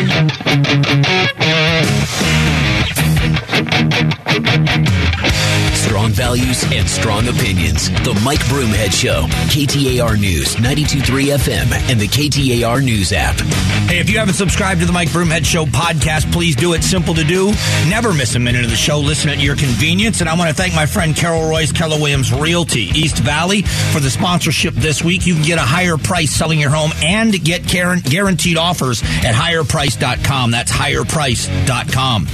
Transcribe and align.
Strong 0.00 0.69
values 6.30 6.62
and 6.70 6.88
strong 6.88 7.26
opinions. 7.26 7.90
The 8.04 8.14
Mike 8.24 8.38
Broomhead 8.44 8.92
Show. 8.92 9.26
KTAR 9.50 10.20
News, 10.20 10.54
92.3 10.54 11.36
FM, 11.36 11.90
and 11.90 11.98
the 12.00 12.06
KTAR 12.06 12.84
News 12.84 13.12
app. 13.12 13.34
Hey, 13.90 13.98
if 13.98 14.08
you 14.08 14.20
haven't 14.20 14.34
subscribed 14.34 14.78
to 14.78 14.86
the 14.86 14.92
Mike 14.92 15.08
Broomhead 15.08 15.44
Show 15.44 15.64
podcast, 15.64 16.30
please 16.32 16.54
do 16.54 16.74
it. 16.74 16.84
Simple 16.84 17.14
to 17.14 17.24
do. 17.24 17.50
Never 17.88 18.14
miss 18.14 18.36
a 18.36 18.38
minute 18.38 18.62
of 18.62 18.70
the 18.70 18.76
show. 18.76 19.00
Listen 19.00 19.30
at 19.30 19.40
your 19.40 19.56
convenience. 19.56 20.20
And 20.20 20.30
I 20.30 20.36
want 20.36 20.50
to 20.50 20.54
thank 20.54 20.72
my 20.72 20.86
friend 20.86 21.16
Carol 21.16 21.40
Royse, 21.40 21.74
Keller 21.74 21.98
Williams 21.98 22.32
Realty, 22.32 22.90
East 22.94 23.18
Valley, 23.18 23.62
for 23.62 23.98
the 23.98 24.10
sponsorship 24.10 24.74
this 24.74 25.02
week. 25.02 25.26
You 25.26 25.34
can 25.34 25.42
get 25.42 25.58
a 25.58 25.62
higher 25.62 25.96
price 25.96 26.30
selling 26.30 26.60
your 26.60 26.70
home 26.70 26.92
and 27.02 27.32
get 27.44 27.66
guaranteed 27.66 28.56
offers 28.56 29.02
at 29.02 29.34
higherprice.com. 29.34 30.52
That's 30.52 30.70
higherprice.com. 30.70 32.26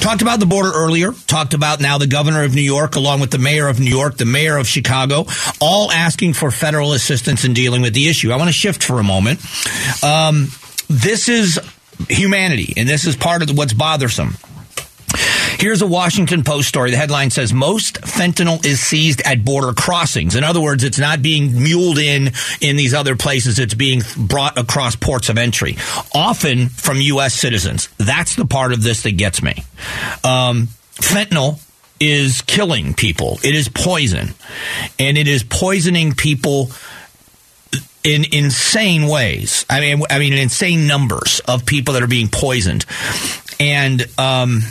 Talked 0.00 0.22
about 0.22 0.38
the 0.38 0.46
border 0.46 0.70
earlier. 0.72 1.12
Talked 1.26 1.52
about 1.52 1.80
now 1.80 1.98
the 1.98 2.06
governor 2.06 2.44
of 2.44 2.54
New 2.54 2.62
York, 2.62 2.94
along 2.94 3.20
with 3.20 3.32
the 3.32 3.39
mayor 3.40 3.68
of 3.68 3.80
New 3.80 3.90
York, 3.90 4.16
the 4.16 4.24
mayor 4.24 4.56
of 4.56 4.66
Chicago, 4.66 5.26
all 5.60 5.90
asking 5.90 6.34
for 6.34 6.50
federal 6.50 6.92
assistance 6.92 7.44
in 7.44 7.54
dealing 7.54 7.82
with 7.82 7.94
the 7.94 8.08
issue. 8.08 8.32
I 8.32 8.36
want 8.36 8.48
to 8.48 8.52
shift 8.54 8.82
for 8.82 8.98
a 8.98 9.04
moment. 9.04 9.40
Um, 10.02 10.48
this 10.88 11.28
is 11.28 11.58
humanity, 12.08 12.74
and 12.76 12.88
this 12.88 13.06
is 13.06 13.16
part 13.16 13.42
of 13.42 13.56
what's 13.56 13.72
bothersome. 13.72 14.36
Here's 15.60 15.82
a 15.82 15.86
Washington 15.86 16.42
Post 16.42 16.68
story. 16.68 16.90
The 16.90 16.96
headline 16.96 17.28
says 17.28 17.52
most 17.52 18.00
fentanyl 18.00 18.64
is 18.64 18.80
seized 18.80 19.20
at 19.26 19.44
border 19.44 19.74
crossings. 19.74 20.34
In 20.34 20.42
other 20.42 20.60
words, 20.60 20.84
it's 20.84 20.98
not 20.98 21.20
being 21.20 21.62
muled 21.62 21.98
in 21.98 22.30
in 22.62 22.76
these 22.76 22.94
other 22.94 23.14
places. 23.14 23.58
It's 23.58 23.74
being 23.74 24.00
brought 24.16 24.56
across 24.56 24.96
ports 24.96 25.28
of 25.28 25.36
entry, 25.36 25.76
often 26.14 26.70
from 26.70 27.02
U.S. 27.02 27.34
citizens. 27.34 27.90
That's 27.98 28.36
the 28.36 28.46
part 28.46 28.72
of 28.72 28.82
this 28.82 29.02
that 29.02 29.18
gets 29.18 29.42
me. 29.42 29.52
Um, 30.24 30.68
fentanyl 30.94 31.60
is 32.00 32.40
killing 32.42 32.94
people. 32.94 33.38
It 33.44 33.54
is 33.54 33.68
poison, 33.68 34.34
and 34.98 35.18
it 35.18 35.28
is 35.28 35.44
poisoning 35.44 36.14
people 36.14 36.70
in 38.02 38.24
insane 38.32 39.06
ways. 39.06 39.66
I 39.68 39.80
mean, 39.80 40.02
I 40.10 40.18
mean, 40.18 40.32
insane 40.32 40.86
numbers 40.86 41.40
of 41.46 41.66
people 41.66 41.94
that 41.94 42.02
are 42.02 42.08
being 42.08 42.28
poisoned, 42.28 42.86
and 43.60 44.06
um, 44.18 44.62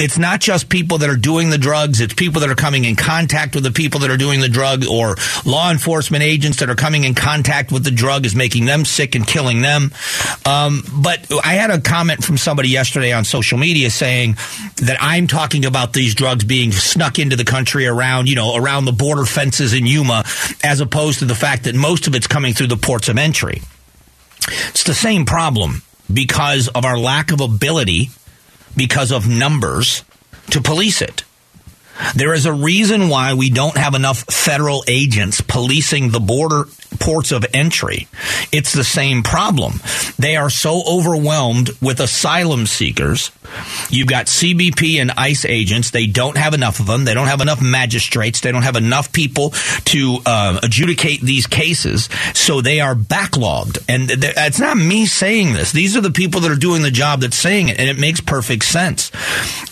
it's 0.00 0.18
not 0.18 0.40
just 0.40 0.68
people 0.68 0.98
that 0.98 1.08
are 1.08 1.16
doing 1.16 1.50
the 1.50 1.58
drugs, 1.58 2.00
it's 2.00 2.14
people 2.14 2.40
that 2.40 2.50
are 2.50 2.56
coming 2.56 2.84
in 2.84 2.96
contact 2.96 3.54
with 3.54 3.62
the 3.62 3.70
people 3.70 4.00
that 4.00 4.10
are 4.10 4.16
doing 4.16 4.40
the 4.40 4.48
drug 4.48 4.84
or 4.84 5.16
law 5.44 5.70
enforcement 5.70 6.24
agents 6.24 6.58
that 6.58 6.68
are 6.68 6.74
coming 6.74 7.04
in 7.04 7.14
contact 7.14 7.70
with 7.70 7.84
the 7.84 7.92
drug 7.92 8.26
is 8.26 8.34
making 8.34 8.64
them 8.64 8.84
sick 8.84 9.14
and 9.14 9.24
killing 9.24 9.60
them. 9.60 9.92
Um, 10.44 10.82
but 10.92 11.24
I 11.44 11.54
had 11.54 11.70
a 11.70 11.80
comment 11.80 12.24
from 12.24 12.36
somebody 12.36 12.70
yesterday 12.70 13.12
on 13.12 13.24
social 13.24 13.56
media 13.56 13.88
saying 13.88 14.34
that 14.78 14.96
I'm 15.00 15.28
talking 15.28 15.64
about 15.64 15.92
these 15.92 16.16
drugs 16.16 16.44
being 16.44 16.72
snuck 16.72 17.20
into 17.20 17.36
the 17.36 17.44
country 17.44 17.86
around, 17.86 18.28
you 18.28 18.34
know, 18.34 18.56
around 18.56 18.86
the 18.86 18.92
border 18.92 19.24
fences 19.24 19.74
in 19.74 19.86
Yuma, 19.86 20.24
as 20.64 20.80
opposed 20.80 21.20
to 21.20 21.24
the 21.24 21.36
fact 21.36 21.64
that 21.64 21.74
most 21.76 22.08
of 22.08 22.16
it's 22.16 22.26
coming 22.26 22.52
through 22.52 22.66
the 22.66 22.76
ports 22.76 23.08
of 23.08 23.16
entry. 23.16 23.62
It's 24.70 24.82
the 24.82 24.92
same 24.92 25.24
problem 25.24 25.82
because 26.12 26.66
of 26.68 26.84
our 26.84 26.98
lack 26.98 27.30
of 27.30 27.40
ability 27.40 28.10
because 28.76 29.12
of 29.12 29.28
numbers 29.28 30.04
to 30.50 30.60
police 30.60 31.00
it. 31.02 31.24
There 32.14 32.34
is 32.34 32.44
a 32.44 32.52
reason 32.52 33.08
why 33.08 33.34
we 33.34 33.50
don't 33.50 33.76
have 33.76 33.94
enough 33.94 34.24
federal 34.24 34.84
agents 34.88 35.40
policing 35.40 36.10
the 36.10 36.20
border 36.20 36.64
ports 37.04 37.32
of 37.32 37.44
entry. 37.52 38.08
It's 38.50 38.72
the 38.72 38.82
same 38.82 39.22
problem. 39.22 39.74
They 40.18 40.36
are 40.36 40.48
so 40.48 40.82
overwhelmed 40.88 41.70
with 41.82 42.00
asylum 42.00 42.64
seekers. 42.64 43.30
You've 43.90 44.08
got 44.08 44.26
CBP 44.26 45.00
and 45.00 45.10
ICE 45.10 45.44
agents. 45.44 45.90
They 45.90 46.06
don't 46.06 46.38
have 46.38 46.54
enough 46.54 46.80
of 46.80 46.86
them. 46.86 47.04
They 47.04 47.12
don't 47.12 47.26
have 47.26 47.42
enough 47.42 47.60
magistrates. 47.60 48.40
They 48.40 48.52
don't 48.52 48.62
have 48.62 48.76
enough 48.76 49.12
people 49.12 49.50
to 49.50 50.18
uh, 50.24 50.60
adjudicate 50.62 51.20
these 51.20 51.46
cases. 51.46 52.08
So 52.32 52.62
they 52.62 52.80
are 52.80 52.94
backlogged. 52.94 53.84
And 53.86 54.08
it's 54.10 54.58
not 54.58 54.78
me 54.78 55.04
saying 55.04 55.52
this. 55.52 55.72
These 55.72 55.98
are 55.98 56.00
the 56.00 56.10
people 56.10 56.40
that 56.40 56.50
are 56.50 56.56
doing 56.56 56.80
the 56.80 56.90
job 56.90 57.20
that's 57.20 57.36
saying 57.36 57.68
it. 57.68 57.78
And 57.78 57.90
it 57.90 57.98
makes 57.98 58.22
perfect 58.22 58.64
sense. 58.64 59.10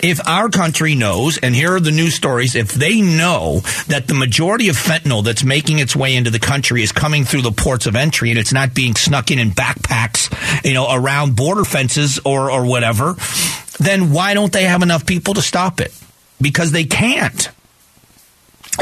If 0.02 0.20
our 0.28 0.50
country 0.50 0.94
knows, 0.94 1.38
and 1.38 1.54
here 1.54 1.74
are 1.74 1.80
the 1.80 1.90
news 1.92 2.14
stories, 2.14 2.54
if 2.54 2.72
they 2.72 3.00
know 3.00 3.60
that 3.88 4.06
the 4.06 4.14
majority 4.14 4.68
of 4.68 4.76
fentanyl 4.76 5.24
that's 5.24 5.44
making 5.44 5.78
its 5.78 5.96
way 5.96 6.14
into 6.14 6.30
the 6.30 6.38
country 6.38 6.82
is 6.82 6.92
coming 6.92 7.21
through 7.24 7.42
the 7.42 7.52
ports 7.52 7.86
of 7.86 7.96
entry 7.96 8.30
and 8.30 8.38
it's 8.38 8.52
not 8.52 8.74
being 8.74 8.94
snuck 8.94 9.30
in 9.30 9.38
in 9.38 9.50
backpacks, 9.50 10.30
you 10.64 10.74
know, 10.74 10.86
around 10.90 11.36
border 11.36 11.64
fences 11.64 12.20
or, 12.24 12.50
or 12.50 12.64
whatever, 12.66 13.16
then 13.78 14.12
why 14.12 14.34
don't 14.34 14.52
they 14.52 14.64
have 14.64 14.82
enough 14.82 15.06
people 15.06 15.34
to 15.34 15.42
stop 15.42 15.80
it? 15.80 15.92
Because 16.40 16.72
they 16.72 16.84
can't. 16.84 17.48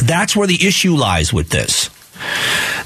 That's 0.02 0.36
where 0.36 0.46
the 0.46 0.66
issue 0.66 0.94
lies 0.94 1.32
with 1.32 1.50
this. 1.50 1.90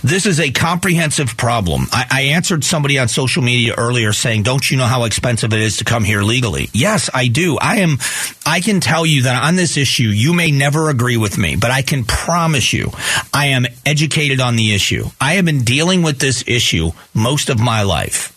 This 0.02 0.26
is 0.26 0.40
a 0.40 0.50
comprehensive 0.50 1.36
problem. 1.36 1.86
I, 1.92 2.06
I, 2.10 2.20
answered 2.34 2.64
somebody 2.64 2.98
on 2.98 3.08
social 3.08 3.42
media 3.42 3.74
earlier 3.76 4.12
saying, 4.12 4.42
"Don't 4.42 4.70
you 4.70 4.76
know 4.76 4.86
how 4.86 5.04
expensive 5.04 5.52
it 5.52 5.60
is 5.60 5.78
to 5.78 5.84
come 5.84 6.04
here 6.04 6.22
legally?" 6.22 6.70
Yes, 6.72 7.10
I 7.12 7.28
do. 7.28 7.58
I 7.58 7.76
am. 7.76 7.98
I 8.44 8.60
can 8.60 8.80
tell 8.80 9.06
you 9.06 9.22
that 9.22 9.42
on 9.42 9.56
this 9.56 9.76
issue, 9.76 10.04
you 10.04 10.32
may 10.32 10.50
never 10.50 10.90
agree 10.90 11.16
with 11.16 11.38
me, 11.38 11.56
but 11.56 11.70
I 11.70 11.82
can 11.82 12.04
promise 12.04 12.72
you, 12.72 12.90
I 13.32 13.48
am 13.48 13.66
educated 13.86 14.40
on 14.40 14.56
the 14.56 14.74
issue. 14.74 15.06
I 15.20 15.34
have 15.34 15.44
been 15.44 15.64
dealing 15.64 16.02
with 16.02 16.18
this 16.18 16.44
issue 16.46 16.90
most 17.14 17.48
of 17.48 17.60
my 17.60 17.82
life. 17.82 18.30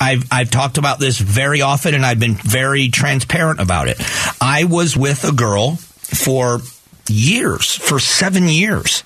I've, 0.00 0.24
I've 0.30 0.50
talked 0.50 0.78
about 0.78 0.98
this 0.98 1.18
very 1.18 1.62
often 1.62 1.94
and 1.94 2.04
I've 2.04 2.20
been 2.20 2.34
very 2.34 2.88
transparent 2.88 3.60
about 3.60 3.88
it. 3.88 3.96
I 4.40 4.64
was 4.64 4.96
with 4.96 5.24
a 5.24 5.32
girl 5.32 5.76
for 5.76 6.60
years, 7.08 7.74
for 7.74 7.98
seven 7.98 8.48
years 8.48 9.02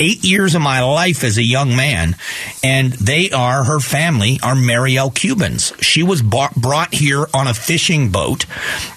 eight 0.00 0.24
years 0.24 0.54
of 0.54 0.62
my 0.62 0.82
life 0.82 1.24
as 1.24 1.38
a 1.38 1.42
young 1.42 1.76
man, 1.76 2.16
and 2.62 2.92
they 2.94 3.30
are 3.30 3.64
her 3.64 3.80
family 3.80 4.38
are 4.42 4.54
Mariel 4.54 5.10
Cubans. 5.10 5.72
She 5.80 6.02
was 6.02 6.22
bought, 6.22 6.54
brought 6.54 6.94
here 6.94 7.26
on 7.32 7.46
a 7.46 7.54
fishing 7.54 8.10
boat 8.10 8.46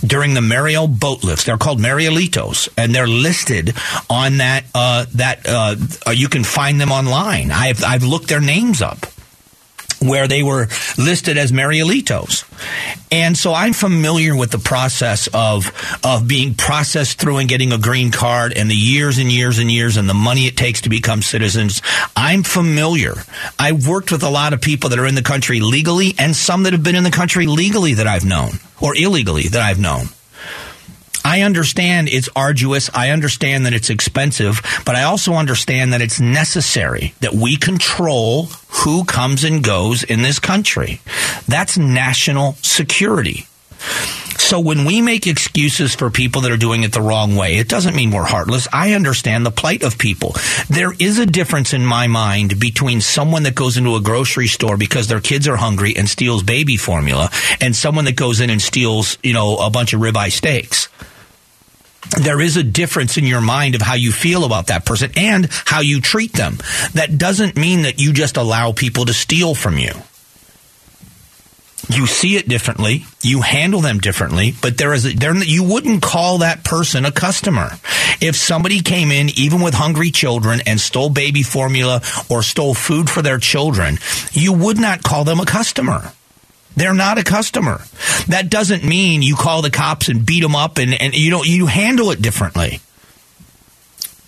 during 0.06 0.34
the 0.34 0.42
Mariel 0.42 0.88
boat 0.88 1.24
lifts. 1.24 1.46
They're 1.46 1.58
called 1.58 1.80
Marielitos, 1.80 2.70
and 2.78 2.94
they're 2.94 3.08
listed 3.08 3.76
on 4.10 4.38
that. 4.38 4.66
Uh, 4.74 5.06
that 5.16 5.46
uh, 5.48 6.12
you 6.12 6.30
can 6.30 6.44
find 6.44 6.80
them 6.80 6.92
online. 6.92 7.52
I've 7.52 7.84
I've 7.84 8.04
looked 8.04 8.28
their 8.28 8.42
names 8.42 8.82
up 8.82 9.06
where 10.02 10.28
they 10.28 10.44
were 10.44 10.68
listed 10.98 11.38
as 11.38 11.52
Marielitos. 11.52 12.46
And 13.12 13.38
so 13.38 13.54
I'm 13.54 13.74
familiar 13.74 14.36
with 14.36 14.52
the 14.52 14.60
process 14.60 15.28
of 15.34 15.72
of 16.04 16.28
being 16.28 16.54
processed 16.54 17.20
through 17.20 17.38
and 17.38 17.50
getting 17.50 17.72
a 17.72 17.78
green 17.78 18.12
card 18.12 18.54
and 18.54 18.70
the 18.70 18.76
years 18.76 19.18
and 19.18 19.32
years 19.32 19.58
and 19.58 19.72
years 19.72 19.98
and 19.98 20.08
the 20.08 20.14
money 20.14 20.48
it 20.48 20.56
takes 20.56 20.82
to 20.82 20.90
become 20.90 21.22
citizens. 21.22 21.82
I'm 22.16 22.44
familiar. 22.44 23.16
I've 23.58 23.88
worked 23.88 24.12
with 24.12 24.24
a 24.24 24.30
lot 24.30 24.54
of 24.54 24.62
people 24.62 24.92
that 24.92 25.00
are 25.00 25.08
in 25.08 25.16
the 25.16 25.22
country 25.22 25.60
legally 25.60 26.14
and 26.18 26.36
some 26.36 26.64
that 26.64 26.74
have 26.74 26.84
been 26.84 26.96
in 26.96 27.04
the 27.04 27.12
country 27.12 27.48
legally 27.48 27.96
that 27.96 28.08
I've 28.08 28.26
known 28.26 28.60
or 28.82 28.96
illegally 28.96 29.44
that 29.50 29.62
I've 29.62 29.80
known. 29.80 30.06
I 31.30 31.42
understand 31.42 32.10
it's 32.10 32.28
arduous. 32.36 32.90
I 32.92 33.12
understand 33.12 33.68
that 33.68 33.74
it's 33.74 33.92
expensive, 33.92 34.62
but 34.84 34.96
I 34.96 35.04
also 35.04 35.34
understand 35.34 35.94
that 35.94 36.02
it's 36.02 36.20
necessary 36.20 37.14
that 37.20 37.36
we 37.36 37.56
control 37.56 38.46
who 38.82 39.04
comes 39.04 39.44
and 39.44 39.64
goes 39.64 40.02
in 40.02 40.24
this 40.24 40.40
country. 40.40 41.02
That's 41.48 41.78
national 41.78 42.54
security. 42.64 43.46
So 44.40 44.60
when 44.60 44.86
we 44.86 45.04
make 45.04 45.28
excuses 45.28 45.94
for 45.94 46.10
people 46.10 46.42
that 46.42 46.52
are 46.52 46.58
doing 46.58 46.82
it 46.82 46.94
the 46.94 47.02
wrong 47.02 47.36
way, 47.36 47.58
it 47.58 47.70
doesn't 47.70 47.96
mean 47.96 48.10
we're 48.10 48.24
heartless. 48.24 48.68
I 48.74 48.94
understand 48.94 49.46
the 49.46 49.52
plight 49.52 49.84
of 49.84 50.00
people. 50.00 50.34
There 50.68 50.94
is 50.98 51.20
a 51.20 51.28
difference 51.28 51.76
in 51.76 51.86
my 51.86 52.08
mind 52.08 52.60
between 52.60 53.02
someone 53.02 53.44
that 53.44 53.54
goes 53.54 53.78
into 53.78 53.96
a 53.96 54.02
grocery 54.02 54.48
store 54.48 54.78
because 54.78 55.08
their 55.08 55.22
kids 55.22 55.48
are 55.48 55.58
hungry 55.58 55.96
and 55.96 56.10
steals 56.10 56.42
baby 56.42 56.76
formula 56.76 57.30
and 57.62 57.76
someone 57.76 58.06
that 58.06 58.16
goes 58.16 58.42
in 58.42 58.50
and 58.50 58.60
steals, 58.60 59.20
you 59.22 59.34
know, 59.34 59.58
a 59.58 59.70
bunch 59.70 59.94
of 59.94 60.02
ribeye 60.02 60.32
steaks 60.32 60.90
there 62.22 62.42
is 62.42 62.58
a 62.58 62.64
difference 62.64 63.18
in 63.18 63.26
your 63.26 63.42
mind 63.42 63.76
of 63.76 63.82
how 63.82 63.96
you 63.96 64.12
feel 64.12 64.46
about 64.46 64.68
that 64.68 64.86
person 64.86 65.12
and 65.16 65.48
how 65.66 65.82
you 65.82 66.02
treat 66.02 66.34
them. 66.34 66.58
That 66.94 67.18
doesn't 67.18 67.58
mean 67.58 67.84
that 67.84 68.00
you 68.00 68.14
just 68.14 68.38
allow 68.38 68.72
people 68.72 69.06
to 69.06 69.14
steal 69.14 69.54
from 69.54 69.78
you. 69.78 69.92
You 71.90 72.06
see 72.06 72.36
it 72.36 72.48
differently, 72.48 73.06
you 73.22 73.42
handle 73.42 73.82
them 73.82 73.98
differently, 73.98 74.54
but 74.62 74.78
there 74.78 74.94
is 74.94 75.08
a, 75.08 75.14
there, 75.16 75.36
you 75.36 75.64
wouldn't 75.64 76.04
call 76.04 76.40
that 76.40 76.64
person 76.64 77.04
a 77.04 77.12
customer. 77.12 77.72
If 78.22 78.36
somebody 78.36 78.82
came 78.82 79.12
in, 79.12 79.30
even 79.36 79.62
with 79.62 79.74
hungry 79.74 80.12
children, 80.12 80.62
and 80.68 80.80
stole 80.80 81.10
baby 81.10 81.42
formula 81.42 82.02
or 82.30 82.44
stole 82.44 82.76
food 82.76 83.10
for 83.10 83.24
their 83.24 83.40
children, 83.40 83.98
you 84.34 84.54
would 84.54 84.78
not 84.78 85.04
call 85.04 85.24
them 85.24 85.40
a 85.40 85.46
customer. 85.46 86.14
They're 86.76 86.94
not 86.94 87.18
a 87.18 87.24
customer. 87.24 87.82
That 88.28 88.50
doesn't 88.50 88.84
mean 88.84 89.22
you 89.22 89.36
call 89.36 89.62
the 89.62 89.70
cops 89.72 90.08
and 90.08 90.26
beat 90.26 90.42
them 90.42 90.56
up 90.56 90.78
and, 90.78 90.94
and 90.94 91.14
you 91.14 91.30
know, 91.32 91.44
you 91.44 91.66
handle 91.66 92.12
it 92.12 92.22
differently. 92.22 92.80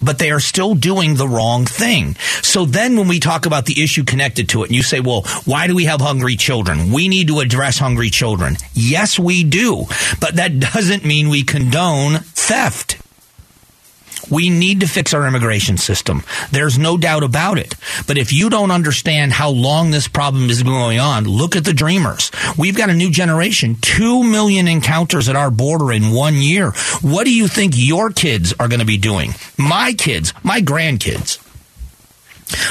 but 0.03 0.17
they 0.17 0.31
are 0.31 0.39
still 0.39 0.73
doing 0.73 1.15
the 1.15 1.27
wrong 1.27 1.65
thing. 1.65 2.15
So 2.41 2.65
then 2.65 2.97
when 2.97 3.07
we 3.07 3.19
talk 3.19 3.45
about 3.45 3.67
the 3.67 3.83
issue 3.83 4.03
connected 4.03 4.49
to 4.49 4.63
it, 4.63 4.67
and 4.69 4.75
you 4.75 4.81
say, 4.83 4.99
well, 4.99 5.21
why 5.45 5.67
do 5.67 5.75
we 5.75 5.85
have 5.85 6.01
hungry 6.01 6.35
children? 6.35 6.91
We 6.91 7.07
need 7.07 7.27
to 7.27 7.39
address 7.39 7.77
hungry 7.77 8.09
children. 8.09 8.57
Yes, 8.73 9.19
we 9.19 9.43
do. 9.43 9.85
But 10.19 10.37
that 10.37 10.59
doesn't 10.73 11.05
mean 11.05 11.29
we 11.29 11.43
condone 11.43 12.19
theft. 12.33 12.97
We 14.29 14.49
need 14.49 14.81
to 14.81 14.87
fix 14.87 15.13
our 15.13 15.25
immigration 15.27 15.77
system. 15.77 16.23
There's 16.51 16.77
no 16.77 16.97
doubt 16.97 17.23
about 17.23 17.57
it. 17.57 17.75
But 18.07 18.17
if 18.17 18.33
you 18.33 18.49
don't 18.49 18.71
understand 18.71 19.33
how 19.33 19.49
long 19.49 19.91
this 19.91 20.07
problem 20.07 20.49
is 20.49 20.63
going 20.63 20.99
on, 20.99 21.25
look 21.25 21.55
at 21.55 21.65
the 21.65 21.73
dreamers. 21.73 22.31
We've 22.57 22.77
got 22.77 22.89
a 22.89 22.93
new 22.93 23.11
generation, 23.11 23.77
2 23.81 24.23
million 24.23 24.67
encounters 24.67 25.29
at 25.29 25.35
our 25.35 25.51
border 25.51 25.91
in 25.91 26.11
one 26.11 26.35
year. 26.35 26.71
What 27.01 27.25
do 27.25 27.33
you 27.33 27.47
think 27.47 27.73
your 27.75 28.09
kids 28.09 28.53
are 28.59 28.67
going 28.67 28.79
to 28.79 28.85
be 28.85 28.97
doing? 28.97 29.33
My 29.57 29.93
kids, 29.93 30.33
my 30.43 30.61
grandkids. 30.61 31.39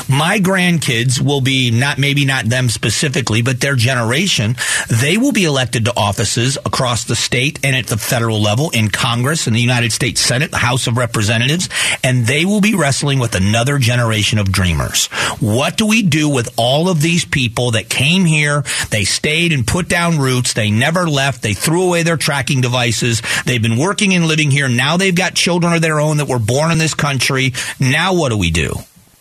My 0.09 0.39
grandkids 0.39 1.21
will 1.21 1.41
be 1.41 1.71
not 1.71 1.99
maybe 1.99 2.25
not 2.25 2.47
them 2.47 2.69
specifically, 2.69 3.43
but 3.43 3.61
their 3.61 3.77
generation. 3.77 4.57
They 4.89 5.17
will 5.17 5.33
be 5.33 5.45
elected 5.45 5.85
to 5.85 5.97
offices 5.97 6.59
across 6.65 7.05
the 7.05 7.17
state 7.17 7.59
and 7.65 7.77
at 7.77 7.87
the 7.87 7.97
federal 7.97 8.41
level 8.41 8.71
in 8.71 8.89
Congress 8.89 9.47
and 9.47 9.55
the 9.55 9.61
United 9.61 9.93
States 9.93 10.21
Senate, 10.21 10.51
the 10.51 10.59
House 10.59 10.87
of 10.87 10.97
Representatives, 10.97 11.69
and 12.03 12.27
they 12.27 12.45
will 12.45 12.61
be 12.61 12.75
wrestling 12.75 13.19
with 13.19 13.35
another 13.35 13.79
generation 13.79 14.39
of 14.39 14.53
dreamers. 14.53 15.07
What 15.41 15.77
do 15.77 15.87
we 15.87 16.03
do 16.03 16.29
with 16.29 16.53
all 16.57 16.89
of 16.89 17.01
these 17.01 17.25
people 17.25 17.73
that 17.73 17.89
came 17.89 18.25
here, 18.25 18.65
they 18.91 19.05
stayed 19.05 19.53
and 19.53 19.67
put 19.67 19.89
down 19.89 20.19
roots, 20.19 20.53
they 20.53 20.71
never 20.71 21.09
left, 21.09 21.43
they 21.43 21.55
threw 21.55 21.85
away 21.85 22.03
their 22.03 22.17
tracking 22.17 22.61
devices, 22.61 23.23
they've 23.47 23.63
been 23.63 23.79
working 23.79 24.15
and 24.15 24.27
living 24.27 24.51
here, 24.51 24.69
now 24.69 24.97
they've 24.97 25.15
got 25.15 25.35
children 25.35 25.73
of 25.73 25.83
their 25.83 26.01
own 26.01 26.19
that 26.19 26.29
were 26.29 26.39
born 26.39 26.71
in 26.71 26.79
this 26.79 26.95
country. 26.95 27.53
Now 27.79 28.15
what 28.15 28.31
do 28.31 28.39
we 28.39 28.51
do? 28.51 28.75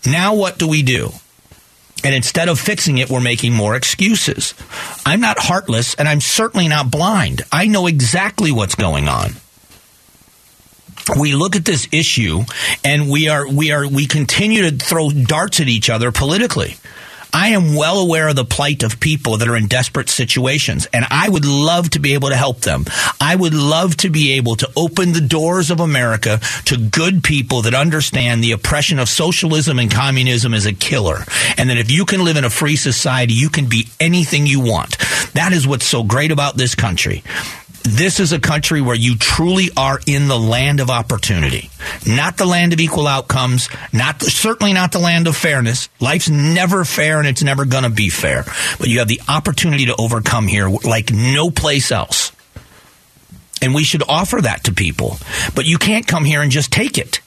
Now 0.06 0.36
what 0.36 0.58
do 0.58 0.68
we 0.68 0.84
do? 0.84 1.12
And 2.04 2.16
instead 2.16 2.48
of 2.48 2.60
fixing 2.60 2.98
it, 2.98 3.10
we're 3.10 3.20
making 3.20 3.54
more 3.54 3.76
excuses. 3.76 4.54
I'm 5.06 5.20
not 5.20 5.38
heartless 5.38 5.96
and 5.96 6.08
I'm 6.08 6.22
certainly 6.22 6.68
not 6.68 6.90
blind. 6.90 7.42
I 7.52 7.68
know 7.68 7.88
exactly 7.88 8.52
what's 8.52 8.76
going 8.76 9.10
on. 9.10 9.32
We 11.20 11.34
look 11.34 11.56
at 11.56 11.66
this 11.66 11.88
issue 11.92 12.42
and 12.86 13.10
we 13.10 13.28
are, 13.30 13.48
we 13.48 13.72
are, 13.72 13.88
we 13.88 14.06
continue 14.06 14.70
to 14.70 14.78
throw 14.78 15.10
darts 15.10 15.60
at 15.60 15.68
each 15.68 15.90
other 15.90 16.12
politically. 16.12 16.76
I 17.34 17.50
am 17.50 17.76
well 17.76 18.00
aware 18.00 18.28
of 18.28 18.36
the 18.36 18.46
plight 18.46 18.84
of 18.84 19.00
people 19.00 19.38
that 19.38 19.48
are 19.48 19.56
in 19.56 19.68
desperate 19.68 20.10
situations, 20.10 20.88
and 20.94 21.06
I 21.10 21.30
would 21.30 21.46
love 21.46 21.92
to 21.92 22.00
be 22.00 22.14
able 22.14 22.30
to 22.30 22.36
help 22.36 22.62
them. 22.62 22.86
I 23.22 23.36
would 23.36 23.54
love 23.54 23.98
to 23.98 24.10
be 24.10 24.34
able 24.34 24.56
to 24.58 24.70
open 24.76 25.14
the 25.14 25.22
doors 25.22 25.70
of 25.70 25.80
America 25.80 26.40
to 26.66 26.78
good 26.78 27.24
people 27.24 27.62
that 27.64 27.74
understand 27.74 28.44
the 28.44 28.54
oppression 28.54 29.00
of 29.00 29.10
socialism 29.10 29.80
and 29.80 29.92
communism 29.92 30.54
is 30.54 30.66
a 30.66 30.74
killer, 30.74 31.24
and 31.58 31.70
that 31.70 31.78
if 31.78 31.92
you 31.92 32.06
can 32.06 32.24
live 32.24 32.38
in 32.38 32.44
a 32.44 32.50
free 32.50 32.76
society, 32.76 33.34
you 33.34 33.50
can 33.50 33.68
be 33.68 33.88
anything 34.00 34.48
you 34.48 34.60
want. 34.60 34.98
That 35.34 35.54
is 35.54 35.68
what's 35.68 35.86
so 35.86 36.04
great 36.04 36.32
about 36.32 36.58
this 36.58 36.76
country 36.76 37.24
this 37.90 38.20
is 38.20 38.32
a 38.32 38.40
country 38.40 38.82
where 38.82 38.96
you 38.96 39.16
truly 39.16 39.70
are 39.76 40.00
in 40.06 40.28
the 40.28 40.38
land 40.38 40.80
of 40.80 40.90
opportunity, 40.90 41.70
not 42.06 42.38
the 42.38 42.46
land 42.46 42.74
of 42.74 42.80
equal 42.80 43.08
outcomes, 43.08 43.70
not 43.92 44.22
certainly 44.22 44.74
not 44.74 44.92
the 44.92 45.00
land 45.00 45.28
of 45.28 45.36
fairness. 45.36 45.90
Life's 46.00 46.30
never 46.30 46.86
fair 46.86 47.20
and 47.20 47.28
it's 47.28 47.44
never 47.44 47.66
going 47.66 47.84
to 47.84 47.90
be 47.90 48.10
fair, 48.10 48.46
but 48.78 48.88
you 48.88 49.00
have 49.00 49.08
the 49.08 49.22
opportunity 49.28 49.86
to 49.88 49.96
overcome 49.98 50.48
here 50.48 50.70
like 50.70 51.12
no 51.12 51.50
place 51.50 51.92
else. 51.92 52.32
And 53.62 53.74
we 53.74 53.84
should 53.84 54.04
offer 54.08 54.42
that 54.42 54.66
to 54.66 54.74
people, 54.74 55.18
but 55.56 55.66
you 55.66 55.78
can't 55.78 56.08
come 56.08 56.24
here 56.24 56.42
and 56.42 56.52
just 56.52 56.72
take 56.72 56.98
it. 56.98 57.20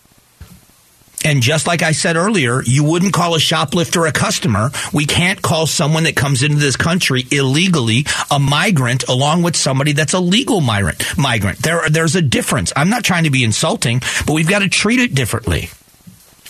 And 1.25 1.43
just 1.43 1.67
like 1.67 1.83
I 1.83 1.93
said 1.93 2.17
earlier, 2.17 2.63
you 2.63 2.85
wouldn't 2.85 3.13
call 3.13 3.35
a 3.35 3.41
shoplifter 3.41 4.07
a 4.07 4.13
customer. 4.13 4.71
We 4.93 5.07
can't 5.07 5.41
call 5.41 5.67
someone 5.67 6.05
that 6.05 6.17
comes 6.17 6.43
into 6.43 6.57
this 6.57 6.77
country 6.77 7.25
illegally 7.31 8.07
a 8.31 8.39
migrant 8.39 9.09
along 9.09 9.43
with 9.43 9.57
somebody 9.57 9.93
that's 9.93 10.15
a 10.15 10.21
legal 10.21 10.61
migrant. 10.61 11.03
Migrant. 11.17 11.63
There, 11.63 11.89
there's 11.89 12.17
a 12.17 12.23
difference. 12.23 12.73
I'm 12.75 12.91
not 12.91 13.05
trying 13.05 13.25
to 13.25 13.31
be 13.31 13.45
insulting, 13.45 14.01
but 14.27 14.33
we've 14.33 14.49
got 14.49 14.61
to 14.61 14.69
treat 14.69 15.01
it 15.01 15.15
differently. 15.15 15.71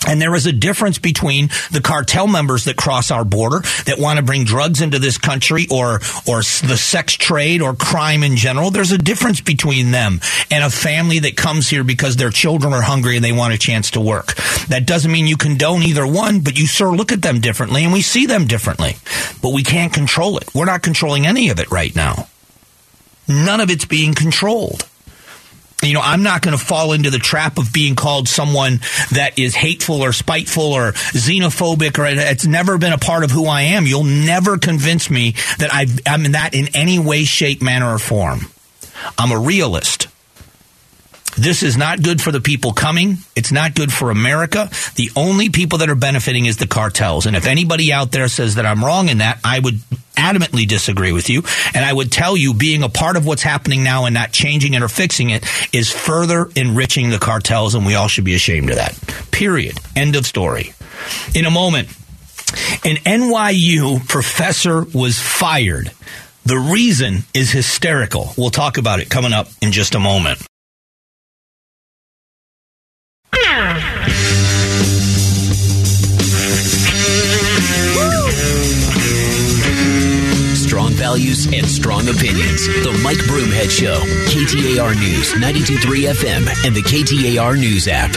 And 0.06 0.20
there 0.20 0.34
is 0.34 0.46
a 0.46 0.52
difference 0.52 0.98
between 0.98 1.48
the 1.70 1.80
cartel 1.80 2.26
members 2.26 2.64
that 2.64 2.76
cross 2.76 3.10
our 3.10 3.24
border 3.24 3.60
that 3.86 3.98
want 3.98 4.18
to 4.18 4.24
bring 4.24 4.44
drugs 4.44 4.80
into 4.80 4.98
this 4.98 5.18
country 5.18 5.66
or, 5.70 6.00
or 6.26 6.38
the 6.42 6.76
sex 6.76 7.14
trade 7.14 7.62
or 7.62 7.74
crime 7.74 8.22
in 8.22 8.36
general. 8.36 8.70
There's 8.70 8.92
a 8.92 8.98
difference 8.98 9.40
between 9.40 9.90
them 9.90 10.20
and 10.50 10.64
a 10.64 10.70
family 10.70 11.20
that 11.20 11.36
comes 11.36 11.68
here 11.68 11.84
because 11.84 12.16
their 12.16 12.30
children 12.30 12.72
are 12.72 12.82
hungry 12.82 13.16
and 13.16 13.24
they 13.24 13.32
want 13.32 13.54
a 13.54 13.58
chance 13.58 13.92
to 13.92 14.00
work. 14.00 14.34
That 14.68 14.86
doesn't 14.86 15.10
mean 15.10 15.26
you 15.26 15.36
condone 15.36 15.82
either 15.82 16.06
one, 16.06 16.40
but 16.40 16.58
you 16.58 16.66
of 16.66 16.96
look 16.96 17.12
at 17.12 17.22
them 17.22 17.40
differently 17.40 17.84
and 17.84 17.92
we 17.92 18.02
see 18.02 18.26
them 18.26 18.46
differently. 18.46 18.96
But 19.40 19.52
we 19.52 19.62
can't 19.62 19.92
control 19.92 20.36
it. 20.38 20.54
We're 20.54 20.64
not 20.64 20.82
controlling 20.82 21.26
any 21.26 21.50
of 21.50 21.60
it 21.60 21.70
right 21.70 21.94
now. 21.94 22.28
None 23.28 23.60
of 23.60 23.70
it's 23.70 23.84
being 23.84 24.14
controlled 24.14 24.88
you 25.82 25.94
know, 25.94 26.00
I'm 26.02 26.22
not 26.22 26.42
going 26.42 26.56
to 26.56 26.64
fall 26.64 26.92
into 26.92 27.10
the 27.10 27.18
trap 27.18 27.58
of 27.58 27.72
being 27.72 27.96
called 27.96 28.28
someone 28.28 28.80
that 29.10 29.38
is 29.38 29.54
hateful 29.54 30.02
or 30.02 30.12
spiteful 30.12 30.72
or 30.72 30.92
xenophobic 30.92 31.98
or 31.98 32.06
it's 32.06 32.46
never 32.46 32.78
been 32.78 32.92
a 32.92 32.98
part 32.98 33.24
of 33.24 33.30
who 33.30 33.46
I 33.46 33.62
am. 33.62 33.86
You'll 33.86 34.04
never 34.04 34.58
convince 34.58 35.10
me 35.10 35.32
that 35.58 35.70
i 35.72 35.86
am 36.06 36.32
that 36.32 36.54
in 36.54 36.68
any 36.74 36.98
way, 36.98 37.24
shape, 37.24 37.62
manner, 37.62 37.94
or 37.94 37.98
form. 37.98 38.40
I'm 39.18 39.32
a 39.32 39.38
realist. 39.38 40.08
This 41.36 41.62
is 41.62 41.76
not 41.76 42.02
good 42.02 42.20
for 42.20 42.30
the 42.30 42.40
people 42.40 42.72
coming. 42.72 43.18
It's 43.34 43.52
not 43.52 43.74
good 43.74 43.92
for 43.92 44.10
America. 44.10 44.68
The 44.96 45.10
only 45.16 45.48
people 45.48 45.78
that 45.78 45.88
are 45.88 45.94
benefiting 45.94 46.46
is 46.46 46.58
the 46.58 46.66
cartels. 46.66 47.26
And 47.26 47.34
if 47.34 47.46
anybody 47.46 47.92
out 47.92 48.12
there 48.12 48.28
says 48.28 48.56
that 48.56 48.66
I'm 48.66 48.84
wrong 48.84 49.08
in 49.08 49.18
that, 49.18 49.38
I 49.42 49.58
would 49.58 49.76
adamantly 50.14 50.68
disagree 50.68 51.12
with 51.12 51.30
you. 51.30 51.42
And 51.74 51.84
I 51.84 51.92
would 51.92 52.12
tell 52.12 52.36
you 52.36 52.52
being 52.52 52.82
a 52.82 52.88
part 52.88 53.16
of 53.16 53.26
what's 53.26 53.42
happening 53.42 53.82
now 53.82 54.04
and 54.04 54.14
not 54.14 54.32
changing 54.32 54.74
it 54.74 54.82
or 54.82 54.88
fixing 54.88 55.30
it 55.30 55.44
is 55.72 55.90
further 55.90 56.50
enriching 56.54 57.08
the 57.08 57.18
cartels. 57.18 57.74
And 57.74 57.86
we 57.86 57.94
all 57.94 58.08
should 58.08 58.24
be 58.24 58.34
ashamed 58.34 58.68
of 58.70 58.76
that. 58.76 58.96
Period. 59.30 59.78
End 59.96 60.16
of 60.16 60.26
story. 60.26 60.74
In 61.34 61.46
a 61.46 61.50
moment, 61.50 61.88
an 62.84 62.96
NYU 62.96 64.06
professor 64.06 64.84
was 64.94 65.18
fired. 65.18 65.90
The 66.44 66.58
reason 66.58 67.24
is 67.32 67.50
hysterical. 67.50 68.32
We'll 68.36 68.50
talk 68.50 68.76
about 68.76 69.00
it 69.00 69.08
coming 69.08 69.32
up 69.32 69.48
in 69.62 69.72
just 69.72 69.94
a 69.94 70.00
moment. 70.00 70.42
Strong 73.52 73.81
values 81.12 81.44
and 81.52 81.66
strong 81.66 82.08
opinions. 82.08 82.66
The 82.66 82.98
Mike 83.04 83.18
Broomhead 83.28 83.68
Show. 83.68 84.00
KTAR 84.32 84.98
News, 84.98 85.34
923 85.34 86.04
FM, 86.04 86.64
and 86.64 86.74
the 86.74 86.80
KTAR 86.80 87.60
News 87.60 87.86
app. 87.86 88.16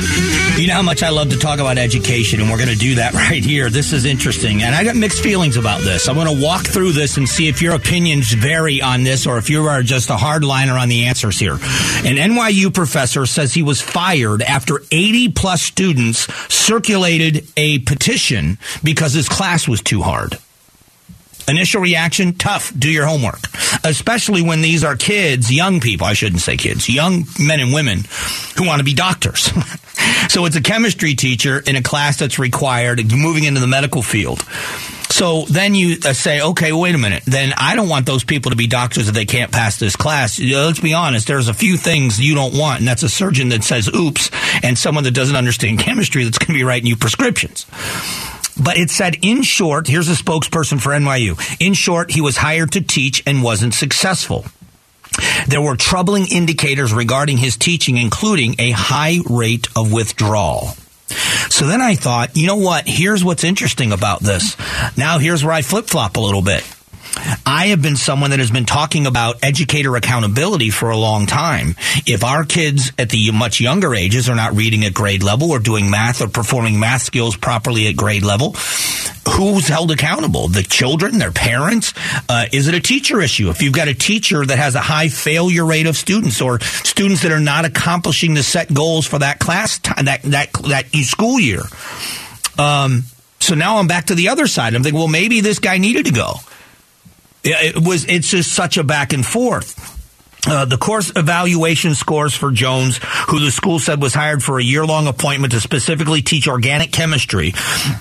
You 0.58 0.68
know 0.68 0.76
how 0.76 0.82
much 0.82 1.04
I 1.04 1.10
love 1.10 1.30
to 1.32 1.38
talk 1.38 1.60
about 1.60 1.78
education, 1.78 2.40
and 2.40 2.50
we're 2.50 2.56
going 2.56 2.70
to 2.70 2.78
do 2.78 2.96
that 2.96 3.14
right 3.30 3.44
here. 3.44 3.70
This 3.70 3.92
is 3.92 4.06
interesting, 4.06 4.64
and 4.64 4.74
I 4.74 4.86
got 4.86 4.96
mixed 4.96 5.22
feelings 5.22 5.58
about 5.58 5.82
this. 5.82 6.08
I'm 6.08 6.16
going 6.16 6.34
to 6.34 6.42
walk 6.42 6.68
through 6.68 6.94
this 6.94 7.18
and 7.18 7.28
see 7.28 7.50
if 7.50 7.62
your 7.62 7.76
opinions 7.76 8.32
vary 8.32 8.82
on 8.82 9.04
this 9.04 9.28
or 9.28 9.38
if 9.40 9.50
you 9.50 9.66
are 9.66 9.84
just 9.84 10.10
a 10.10 10.16
hardliner 10.16 10.80
on 10.80 10.88
the 10.88 11.08
answers 11.08 11.38
here. 11.38 11.56
An 11.56 12.16
NYU 12.16 12.74
professor 12.74 13.26
says 13.26 13.54
he 13.54 13.62
was 13.62 13.82
fired 13.82 14.42
after 14.42 14.80
80 14.90 15.34
plus 15.34 15.62
students 15.62 16.34
circulated 16.48 17.46
a 17.58 17.80
petition 17.80 18.58
because 18.86 19.12
his 19.12 19.28
class 19.28 19.68
was 19.68 19.82
too 19.82 20.02
hard. 20.02 20.38
Initial 21.48 21.82
reaction, 21.82 22.34
tough. 22.34 22.74
Do 22.78 22.90
your 22.90 23.06
homework. 23.06 23.40
Especially 23.84 24.42
when 24.42 24.62
these 24.62 24.84
are 24.84 24.96
kids, 24.96 25.52
young 25.52 25.80
people, 25.80 26.08
I 26.08 26.14
shouldn't 26.14 26.42
say 26.42 26.58
kids, 26.58 26.90
young 26.90 27.26
men 27.40 27.60
and 27.60 27.74
women 27.74 28.06
who 28.58 28.66
want 28.66 28.80
to 28.80 28.86
be 28.86 28.94
doctors. 28.94 29.42
so 30.30 30.46
it's 30.46 30.56
a 30.56 30.62
chemistry 30.62 31.14
teacher 31.14 31.60
in 31.60 31.76
a 31.76 31.84
class 31.84 32.18
that's 32.18 32.40
required, 32.40 33.12
moving 33.12 33.44
into 33.44 33.60
the 33.60 33.68
medical 33.68 34.02
field. 34.02 34.44
So 35.16 35.44
then 35.44 35.76
you 35.76 35.96
uh, 36.04 36.12
say, 36.12 36.42
okay, 36.42 36.74
wait 36.74 36.94
a 36.94 36.98
minute. 36.98 37.24
Then 37.26 37.54
I 37.58 37.76
don't 37.76 37.88
want 37.88 38.06
those 38.06 38.26
people 38.26 38.50
to 38.50 38.58
be 38.58 38.68
doctors 38.68 39.08
if 39.08 39.14
they 39.14 39.26
can't 39.26 39.50
pass 39.50 39.78
this 39.78 39.96
class. 39.96 40.40
Let's 40.42 40.82
be 40.82 40.94
honest. 40.94 41.28
There's 41.28 41.48
a 41.48 41.54
few 41.54 41.78
things 41.78 42.20
you 42.20 42.36
don't 42.36 42.58
want, 42.58 42.80
and 42.80 42.88
that's 42.88 43.04
a 43.04 43.08
surgeon 43.08 43.50
that 43.50 43.64
says 43.64 43.88
oops, 43.88 44.30
and 44.62 44.78
someone 44.78 45.06
that 45.06 45.14
doesn't 45.14 45.38
understand 45.38 45.80
chemistry 45.80 46.26
that's 46.26 46.38
going 46.38 46.48
to 46.48 46.54
be 46.54 46.66
writing 46.66 46.88
you 46.88 46.98
prescriptions. 46.98 47.66
But 48.62 48.78
it 48.78 48.90
said, 48.90 49.18
in 49.22 49.44
short, 49.44 49.88
here's 49.88 50.10
a 50.10 50.14
spokesperson 50.14 50.80
for 50.80 50.92
NYU. 50.92 51.40
In 51.60 51.74
short, 51.74 52.12
he 52.12 52.22
was 52.22 52.38
hired 52.38 52.72
to 52.74 52.82
teach 52.82 53.22
and 53.28 53.44
wasn't 53.44 53.74
successful. 53.74 54.46
There 55.48 55.62
were 55.62 55.76
troubling 55.76 56.28
indicators 56.28 56.94
regarding 56.94 57.38
his 57.38 57.58
teaching, 57.58 57.98
including 57.98 58.56
a 58.60 58.72
high 58.72 59.20
rate 59.30 59.68
of 59.76 59.92
withdrawal. 59.92 60.76
So 61.50 61.68
then 61.68 61.82
I 61.82 61.96
thought, 61.96 62.36
you 62.36 62.48
know 62.48 62.56
what? 62.56 62.88
Here's 62.88 63.24
what's 63.24 63.44
interesting 63.44 63.92
about 63.92 64.22
this. 64.22 64.58
Now 64.98 65.20
here's 65.20 65.44
where 65.44 65.54
I 65.54 65.62
flip 65.62 65.86
flop 65.86 66.18
a 66.18 66.20
little 66.20 66.42
bit. 66.42 66.64
I 67.46 67.68
have 67.68 67.82
been 67.82 67.96
someone 67.96 68.32
that 68.32 68.40
has 68.40 68.50
been 68.50 68.66
talking 68.66 69.06
about 69.06 69.44
educator 69.44 69.96
accountability 69.96 70.72
for 70.72 70.90
a 70.90 70.98
long 70.98 71.28
time. 71.28 71.76
If 72.08 72.24
our 72.24 72.44
kids 72.44 72.92
at 72.98 73.10
the 73.10 73.32
much 73.32 73.62
younger 73.62 73.94
ages 73.94 74.30
are 74.30 74.36
not 74.36 74.56
reading 74.56 74.84
at 74.84 74.94
grade 74.94 75.22
level 75.22 75.52
or 75.52 75.60
doing 75.60 75.92
math 75.92 76.22
or 76.22 76.28
performing 76.28 76.80
math 76.80 77.04
skills 77.04 77.38
properly 77.38 77.88
at 77.88 77.96
grade 77.96 78.24
level, 78.24 78.56
who's 79.30 79.68
held 79.68 79.92
accountable? 79.92 80.48
The 80.48 80.64
children, 80.64 81.20
their 81.20 81.32
parents? 81.32 81.94
Uh, 82.28 82.46
is 82.52 82.68
it 82.68 82.74
a 82.74 82.80
teacher 82.80 83.22
issue? 83.22 83.50
If 83.50 83.62
you've 83.62 83.74
got 83.74 83.88
a 83.88 83.94
teacher 83.94 84.44
that 84.44 84.58
has 84.58 84.74
a 84.74 84.82
high 84.82 85.10
failure 85.10 85.66
rate 85.66 85.86
of 85.86 85.96
students 85.96 86.42
or 86.42 86.60
students 86.60 87.22
that 87.22 87.32
are 87.32 87.40
not 87.40 87.66
accomplishing 87.66 88.34
the 88.34 88.44
set 88.44 88.74
goals 88.74 89.06
for 89.06 89.20
that 89.20 89.40
class 89.40 89.78
time, 89.80 90.06
that 90.06 90.24
that 90.24 90.52
that 90.64 90.88
school 91.04 91.40
year. 91.40 91.62
Um, 92.58 93.04
so 93.40 93.54
now 93.54 93.78
I'm 93.78 93.88
back 93.88 94.06
to 94.06 94.16
the 94.16 94.30
other 94.30 94.48
side. 94.48 94.74
I'm 94.74 94.82
thinking, 94.82 94.98
well, 94.98 95.08
maybe 95.08 95.42
this 95.42 95.60
guy 95.60 95.78
needed 95.78 96.06
to 96.06 96.12
go. 96.12 96.36
It 97.46 97.78
was. 97.78 98.06
It's 98.06 98.30
just 98.30 98.52
such 98.52 98.78
a 98.78 98.84
back 98.84 99.14
and 99.14 99.26
forth. 99.26 99.94
Uh, 100.48 100.66
the 100.66 100.78
course 100.78 101.12
evaluation 101.16 101.96
scores 101.96 102.36
for 102.36 102.52
Jones, 102.52 103.00
who 103.30 103.40
the 103.40 103.50
school 103.52 103.80
said 103.80 104.02
was 104.02 104.14
hired 104.14 104.44
for 104.44 104.60
a 104.60 104.64
year 104.64 104.86
long 104.86 105.08
appointment 105.08 105.54
to 105.54 105.60
specifically 105.60 106.22
teach 106.22 106.48
organic 106.48 106.92
chemistry, 106.92 107.54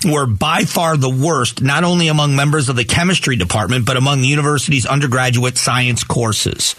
were 0.04 0.26
by 0.26 0.64
far 0.64 0.96
the 0.96 1.08
worst, 1.08 1.62
not 1.62 1.84
only 1.84 2.08
among 2.08 2.36
members 2.36 2.68
of 2.68 2.76
the 2.76 2.84
chemistry 2.84 3.36
department, 3.36 3.86
but 3.86 3.96
among 3.96 4.20
the 4.20 4.28
university's 4.28 4.84
undergraduate 4.84 5.56
science 5.56 6.04
courses. 6.04 6.74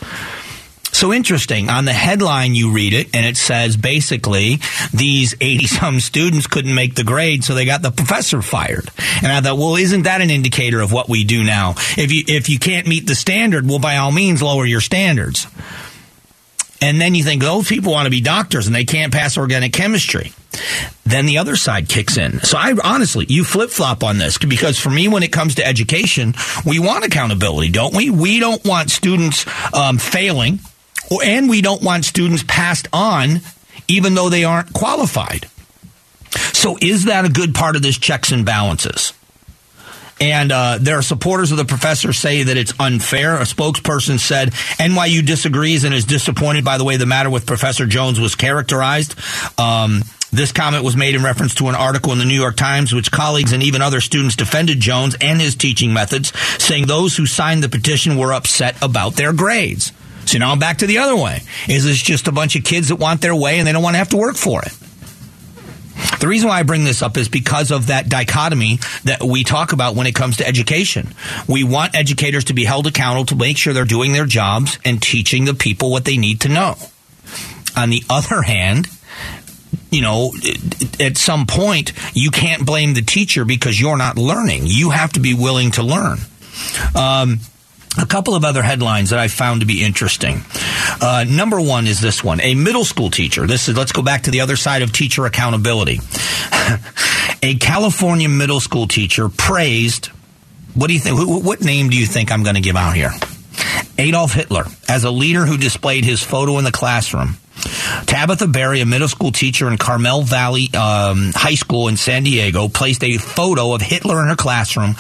So 0.96 1.12
interesting. 1.12 1.70
On 1.70 1.84
the 1.84 1.92
headline, 1.92 2.56
you 2.56 2.72
read 2.72 2.94
it, 2.94 3.14
and 3.14 3.26
it 3.26 3.36
says 3.36 3.76
basically 3.76 4.60
these 4.94 5.36
80 5.42 5.68
some 5.68 6.00
students 6.00 6.48
couldn't 6.48 6.74
make 6.74 6.96
the 6.96 7.04
grade, 7.04 7.44
so 7.44 7.54
they 7.54 7.66
got 7.66 7.82
the 7.82 7.92
professor 7.92 8.42
fired. 8.42 8.90
And 9.22 9.30
I 9.30 9.42
thought, 9.42 9.58
well, 9.58 9.76
isn't 9.76 10.04
that 10.04 10.22
an 10.22 10.30
indicator 10.30 10.80
of 10.80 10.94
what 10.94 11.10
we 11.10 11.26
do 11.26 11.44
now? 11.44 11.72
If 11.98 12.14
you, 12.14 12.24
if 12.30 12.48
you 12.48 12.60
can't 12.60 12.88
meet 12.88 13.08
the 13.08 13.14
standard, 13.14 13.68
well, 13.68 13.78
by 13.78 13.98
all 13.98 14.14
means, 14.14 14.42
lower 14.42 14.66
your 14.66 14.80
standards. 14.80 15.48
And 16.82 17.02
then 17.02 17.14
you 17.14 17.26
think 17.26 17.42
those 17.42 17.68
people 17.68 17.92
want 17.92 18.06
to 18.06 18.10
be 18.10 18.22
doctors 18.22 18.66
and 18.66 18.74
they 18.74 18.86
can't 18.86 19.12
pass 19.12 19.38
organic 19.38 19.74
chemistry. 19.74 20.32
Then 21.04 21.26
the 21.26 21.40
other 21.40 21.58
side 21.58 21.90
kicks 21.90 22.16
in. 22.16 22.40
So 22.40 22.58
I 22.58 22.74
honestly, 22.82 23.26
you 23.28 23.44
flip 23.44 23.70
flop 23.70 24.02
on 24.02 24.18
this 24.18 24.38
because 24.38 24.80
for 24.80 24.92
me, 24.92 25.10
when 25.10 25.24
it 25.24 25.34
comes 25.34 25.56
to 25.56 25.68
education, 25.68 26.36
we 26.66 26.80
want 26.80 27.04
accountability, 27.04 27.70
don't 27.70 27.94
we? 27.94 28.10
We 28.10 28.40
don't 28.40 28.64
want 28.66 28.92
students 28.92 29.46
um, 29.74 29.98
failing 29.98 30.60
and 31.24 31.50
we 31.50 31.62
don't 31.62 31.82
want 31.82 32.06
students 32.06 32.44
passed 32.48 32.88
on 32.94 33.42
even 33.88 34.16
though 34.16 34.30
they 34.30 34.44
aren't 34.44 34.74
qualified. 34.74 35.48
So 36.54 36.78
is 36.82 37.06
that 37.06 37.26
a 37.26 37.30
good 37.30 37.54
part 37.54 37.76
of 37.76 37.82
this 37.82 37.98
checks 37.98 38.32
and 38.32 38.46
balances? 38.46 39.14
And 40.20 40.52
uh, 40.52 40.78
there 40.80 40.98
are 40.98 41.02
supporters 41.02 41.52
of 41.52 41.58
the 41.58 41.66
professor 41.66 42.14
say 42.14 42.44
that 42.44 42.56
it's 42.56 42.74
unfair. 42.80 43.36
A 43.36 43.42
spokesperson 43.42 44.18
said 44.18 44.52
NYU 44.80 45.26
disagrees 45.26 45.84
and 45.84 45.94
is 45.94 46.06
disappointed 46.06 46.64
by 46.64 46.78
the 46.78 46.86
way 46.86 46.96
the 46.96 47.06
matter 47.06 47.30
with 47.30 47.46
Professor 47.46 47.86
Jones 47.86 48.20
was 48.20 48.34
characterized. 48.34 49.16
Um, 49.60 50.04
this 50.32 50.52
comment 50.52 50.84
was 50.84 50.96
made 50.96 51.16
in 51.16 51.24
reference 51.24 51.56
to 51.56 51.68
an 51.68 51.76
article 51.76 52.14
in 52.14 52.18
the 52.18 52.26
New 52.26 52.40
York 52.40 52.56
Times, 52.56 52.94
which 52.94 53.12
colleagues 53.12 53.52
and 53.52 53.62
even 53.62 53.82
other 53.82 54.02
students 54.02 54.36
defended 54.36 54.80
Jones 54.80 55.16
and 55.20 55.40
his 55.40 55.56
teaching 55.56 55.94
methods, 55.94 56.34
saying 56.62 56.88
those 56.88 57.16
who 57.18 57.26
signed 57.26 57.64
the 57.64 57.70
petition 57.70 58.18
were 58.18 58.34
upset 58.34 58.82
about 58.82 59.16
their 59.16 59.34
grades. 59.34 59.92
So 60.26 60.40
now 60.40 60.52
I'm 60.52 60.60
back 60.60 60.80
to 60.80 60.88
the 60.88 60.98
other 61.00 61.16
way. 61.16 61.42
Is 61.68 61.86
this 61.86 62.02
just 62.02 62.28
a 62.28 62.32
bunch 62.32 62.56
of 62.56 62.64
kids 62.64 62.90
that 62.90 62.96
want 62.96 63.22
their 63.22 63.36
way 63.36 63.60
and 63.60 63.68
they 63.68 63.72
don't 63.72 63.84
want 63.84 63.94
to 63.94 64.00
have 64.00 64.10
to 64.10 64.18
work 64.18 64.36
for 64.36 64.62
it? 64.64 64.74
The 66.20 66.28
reason 66.28 66.50
why 66.50 66.60
I 66.60 66.64
bring 66.64 66.84
this 66.84 67.02
up 67.02 67.18
is 67.18 67.30
because 67.30 67.72
of 67.72 67.88
that 67.88 68.10
dichotomy 68.10 68.80
that 69.04 69.24
we 69.24 69.44
talk 69.44 69.74
about 69.74 69.96
when 69.96 70.08
it 70.08 70.16
comes 70.16 70.38
to 70.38 70.48
education. 70.48 71.14
We 71.48 71.64
want 71.64 71.96
educators 71.96 72.46
to 72.46 72.54
be 72.54 72.66
held 72.66 72.88
accountable 72.88 73.26
to 73.28 73.36
make 73.36 73.58
sure 73.58 73.74
they're 73.74 73.86
doing 73.86 74.14
their 74.14 74.26
jobs 74.26 74.80
and 74.84 75.02
teaching 75.02 75.46
the 75.46 75.54
people 75.54 75.92
what 75.92 76.06
they 76.06 76.18
need 76.18 76.42
to 76.42 76.50
know. 76.50 76.76
On 77.78 77.90
the 77.90 78.04
other 78.10 78.42
hand, 78.42 78.88
you 79.92 80.02
know, 80.02 80.34
at 81.00 81.18
some 81.18 81.46
point, 81.46 81.94
you 82.14 82.32
can't 82.32 82.66
blame 82.66 82.94
the 82.94 83.02
teacher 83.02 83.46
because 83.46 83.80
you're 83.80 83.98
not 83.98 84.18
learning. 84.18 84.64
You 84.66 84.90
have 84.90 85.14
to 85.14 85.20
be 85.20 85.34
willing 85.34 85.72
to 85.72 85.84
learn. 85.84 86.18
Um, 86.96 87.40
a 87.98 88.06
couple 88.06 88.36
of 88.36 88.44
other 88.44 88.62
headlines 88.62 89.10
that 89.10 89.20
I 89.20 89.28
found 89.28 89.62
to 89.62 89.68
be 89.68 89.84
interesting. 89.84 90.42
Uh, 91.02 91.26
number 91.28 91.60
one 91.60 91.88
is 91.88 92.02
this 92.02 92.24
one: 92.24 92.42
a 92.42 92.56
middle 92.56 92.86
school 92.86 93.10
teacher. 93.10 93.48
This 93.48 93.68
is 93.68 93.78
let's 93.78 93.92
go 93.92 94.02
back 94.02 94.24
to 94.24 94.32
the 94.32 94.42
other 94.42 94.56
side 94.56 94.82
of 94.82 94.92
teacher 94.92 95.26
accountability. 95.26 96.00
a 97.44 97.56
California 97.56 98.30
middle 98.30 98.60
school 98.60 98.88
teacher 98.88 99.30
praised. 99.30 100.08
What 100.74 100.88
do 100.88 100.94
you 100.94 101.00
think? 101.00 101.20
What 101.20 101.62
name 101.62 101.90
do 101.90 101.98
you 101.98 102.06
think 102.06 102.32
I'm 102.32 102.44
going 102.44 102.56
to 102.56 102.62
give 102.62 102.76
out 102.76 102.96
here? 102.96 103.12
Adolf 103.98 104.34
Hitler 104.34 104.66
as 104.90 105.04
a 105.04 105.12
leader 105.12 105.46
who 105.46 105.58
displayed 105.58 106.04
his 106.04 106.22
photo 106.22 106.58
in 106.58 106.64
the 106.66 106.72
classroom. 106.72 107.38
Tabitha 108.06 108.48
Berry, 108.48 108.82
a 108.82 108.86
middle 108.86 109.08
school 109.08 109.32
teacher 109.32 109.68
in 109.70 109.78
Carmel 109.78 110.24
Valley 110.24 110.70
um, 110.74 111.32
High 111.36 111.56
School 111.56 111.88
in 111.88 111.98
San 111.98 112.24
Diego, 112.24 112.68
placed 112.68 113.04
a 113.04 113.18
photo 113.18 113.74
of 113.74 113.82
Hitler 113.82 114.22
in 114.22 114.28
her 114.28 114.36
classroom 114.36 114.96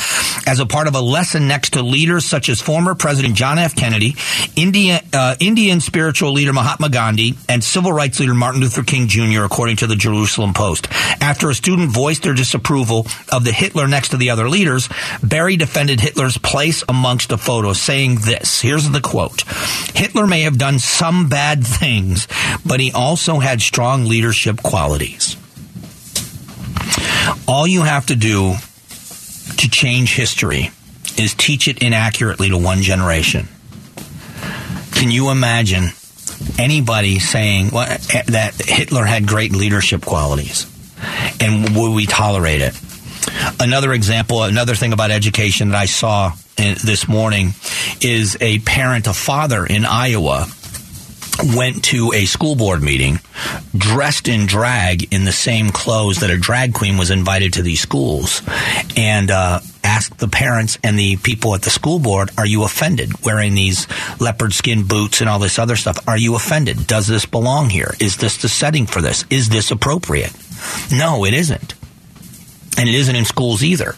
as 0.46 0.60
a 0.60 0.66
part 0.66 0.88
of 0.88 0.96
a 0.96 1.02
lesson 1.02 1.48
next 1.48 1.74
to 1.74 1.82
leaders 1.82 2.26
such 2.26 2.50
as 2.50 2.62
former 2.62 2.96
President 2.96 3.36
John 3.36 3.58
F. 3.58 3.76
Kennedy, 3.76 4.16
India, 4.56 5.02
uh, 5.14 5.36
Indian 5.40 5.80
spiritual 5.80 6.34
leader 6.34 6.54
Mahatma 6.54 6.90
Gandhi, 6.90 7.36
and 7.50 7.64
civil 7.64 7.92
rights 7.92 8.20
leader 8.20 8.34
Martin 8.34 8.62
Luther 8.62 8.84
King 8.84 9.08
Jr., 9.08 9.44
according 9.44 9.78
to 9.78 9.88
the 9.88 9.96
Jerusalem 9.96 10.54
Post. 10.54 10.88
After 11.22 11.50
a 11.50 11.56
student 11.56 11.92
voiced 11.92 12.24
their 12.24 12.34
disapproval 12.34 13.08
of 13.32 13.44
the 13.44 13.52
Hitler 13.52 13.88
next 13.88 14.10
to 14.10 14.18
the 14.18 14.30
other 14.30 14.50
leaders, 14.50 14.90
Berry 15.24 15.58
defended 15.58 16.00
Hitler's 16.00 16.38
place 16.38 16.84
amongst 16.88 17.30
the 17.30 17.38
photos, 17.38 17.82
saying 17.82 18.20
this. 18.20 18.62
Here's 18.62 18.90
the 18.90 19.02
quote. 19.02 19.42
Hitler 19.94 20.28
may 20.28 20.42
have 20.42 20.58
done 20.58 20.80
some 20.80 21.30
bad 21.30 21.66
things, 21.66 22.28
but 22.66 22.80
he 22.80 22.92
also 22.92 23.40
had 23.40 23.62
strong 23.62 24.06
leadership 24.06 24.62
qualities. 24.62 25.38
All 27.48 27.68
you 27.68 27.82
have 27.82 28.08
to 28.08 28.16
do 28.16 28.56
to 29.58 29.70
change 29.70 30.16
history 30.16 30.72
is 31.18 31.34
teach 31.34 31.68
it 31.68 31.82
inaccurately 31.82 32.50
to 32.50 32.58
one 32.58 32.82
generation. 32.82 33.48
Can 34.92 35.12
you 35.12 35.30
imagine 35.30 35.90
anybody 36.58 37.20
saying 37.20 37.70
well, 37.72 37.90
eh, 38.14 38.24
that 38.28 38.54
Hitler 38.56 39.06
had 39.06 39.28
great 39.28 39.52
leadership 39.54 40.02
qualities? 40.02 40.66
And 41.40 41.76
would 41.76 41.94
we 41.94 42.06
tolerate 42.06 42.62
it? 42.62 42.80
Another 43.60 43.94
example, 43.94 44.44
another 44.44 44.76
thing 44.76 44.94
about 44.94 45.12
education 45.12 45.70
that 45.70 45.78
I 45.78 45.86
saw 45.86 46.34
eh, 46.58 46.76
this 46.84 47.08
morning 47.08 47.54
is 48.02 48.38
a 48.42 48.60
parent, 48.60 49.08
a 49.08 49.14
father 49.14 49.66
in 49.66 49.86
Iowa 49.86 50.48
went 51.56 51.84
to 51.84 52.12
a 52.13 52.25
school 52.25 52.56
board 52.56 52.82
meeting 52.82 53.20
dressed 53.75 54.27
in 54.27 54.46
drag 54.46 55.13
in 55.13 55.25
the 55.25 55.32
same 55.32 55.70
clothes 55.70 56.20
that 56.20 56.30
a 56.30 56.38
drag 56.38 56.74
queen 56.74 56.98
was 56.98 57.12
invited 57.12 57.54
to 57.54 57.62
these 57.62 57.82
schools 57.82 58.42
and 58.96 59.32
uh, 59.32 59.60
asked 59.84 60.18
the 60.18 60.27
parents 60.27 60.77
and 60.84 60.98
the 60.98 61.18
people 61.18 61.54
at 61.54 61.62
the 61.62 61.70
school 61.70 62.00
board 62.00 62.30
are 62.38 62.46
you 62.46 62.63
offended 62.63 63.24
wearing 63.24 63.54
these 63.54 63.88
leopard 64.20 64.54
skin 64.54 64.88
boots 64.88 65.22
and 65.22 65.30
all 65.30 65.39
this 65.39 65.60
other 65.60 65.75
stuff? 65.75 66.08
Are 66.08 66.18
you 66.18 66.36
offended? 66.36 66.88
Does 66.88 67.08
this 67.08 67.25
belong 67.25 67.70
here? 67.70 67.94
Is 68.00 68.18
this 68.18 68.38
the 68.38 68.50
setting 68.50 68.86
for 68.86 69.01
this? 69.01 69.25
Is 69.30 69.50
this 69.50 69.72
appropriate? 69.72 70.34
No 70.92 71.25
it 71.25 71.34
isn't. 71.34 71.74
And 72.77 72.89
it 72.89 72.96
isn't 72.96 73.15
in 73.15 73.25
schools 73.25 73.63
either 73.63 73.96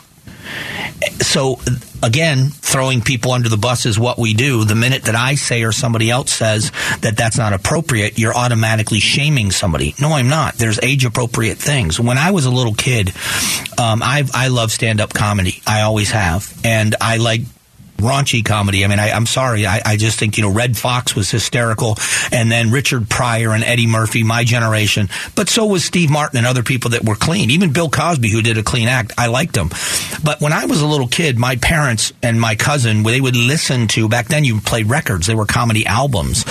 so 1.20 1.60
again, 2.04 2.50
throwing 2.50 3.02
people 3.02 3.32
under 3.32 3.50
the 3.50 3.58
bus 3.58 3.86
is 3.86 4.00
what 4.00 4.18
we 4.18 4.34
do. 4.34 4.64
The 4.66 4.76
minute 4.76 5.04
that 5.04 5.16
I 5.16 5.36
say 5.36 5.64
or 5.64 5.72
somebody 5.72 6.10
else 6.10 6.32
says 6.32 6.72
that 7.02 7.16
that's 7.18 7.38
not 7.38 7.54
appropriate, 7.54 8.20
you're 8.20 8.36
automatically 8.36 9.00
shaming 9.00 9.52
somebody. 9.52 9.96
No, 10.00 10.14
I'm 10.14 10.30
not. 10.30 10.56
There's 10.56 10.80
age 10.82 11.06
appropriate 11.06 11.58
things. 11.58 12.00
When 12.00 12.18
I 12.18 12.32
was 12.32 12.46
a 12.46 12.52
little 12.52 12.74
kid, 12.74 13.10
um, 13.78 14.02
I 14.04 14.24
I 14.34 14.50
love 14.50 14.72
stand 14.72 15.02
up 15.02 15.14
comedy. 15.14 15.62
I 15.66 15.82
always 15.82 16.12
have, 16.12 16.54
and 16.64 16.96
I 17.02 17.18
like 17.18 17.42
raunchy 17.98 18.46
comedy. 18.46 18.86
I 18.86 18.88
mean, 18.88 19.00
I, 19.00 19.10
am 19.10 19.26
sorry. 19.26 19.66
I, 19.66 19.82
I, 19.84 19.98
just 19.98 20.20
think, 20.20 20.38
you 20.38 20.44
know, 20.44 20.52
Redd 20.52 20.78
Foxx 20.78 21.16
was 21.16 21.30
hysterical. 21.30 21.98
And 22.32 22.52
then 22.52 22.72
Richard 22.72 23.10
Pryor 23.10 23.54
and 23.54 23.64
Eddie 23.64 23.88
Murphy, 23.88 24.24
my 24.24 24.44
generation. 24.44 25.10
But 25.36 25.50
so 25.50 25.66
was 25.66 25.84
Steve 25.84 26.10
Martin 26.10 26.38
and 26.38 26.48
other 26.48 26.64
people 26.64 26.92
that 26.92 27.04
were 27.04 27.16
clean. 27.16 27.52
Even 27.52 27.74
Bill 27.74 27.90
Cosby, 27.90 28.30
who 28.30 28.42
did 28.42 28.58
a 28.58 28.64
clean 28.64 28.88
act. 28.88 29.14
I 29.18 29.28
liked 29.28 29.56
him. 29.56 29.70
But 30.24 30.42
when 30.42 30.54
I 30.54 30.66
was 30.66 30.82
a 30.82 30.88
little 30.88 31.08
kid, 31.08 31.38
my 31.38 31.56
parents 31.58 32.14
and 32.24 32.40
my 32.40 32.56
cousin, 32.56 33.04
they 33.04 33.22
would 33.22 33.36
listen 33.36 33.88
to, 33.90 34.10
back 34.10 34.28
then 34.28 34.44
you 34.44 34.60
played 34.60 34.88
records. 34.88 35.28
They 35.28 35.36
were 35.36 35.46
comedy 35.46 35.86
albums. 35.86 36.46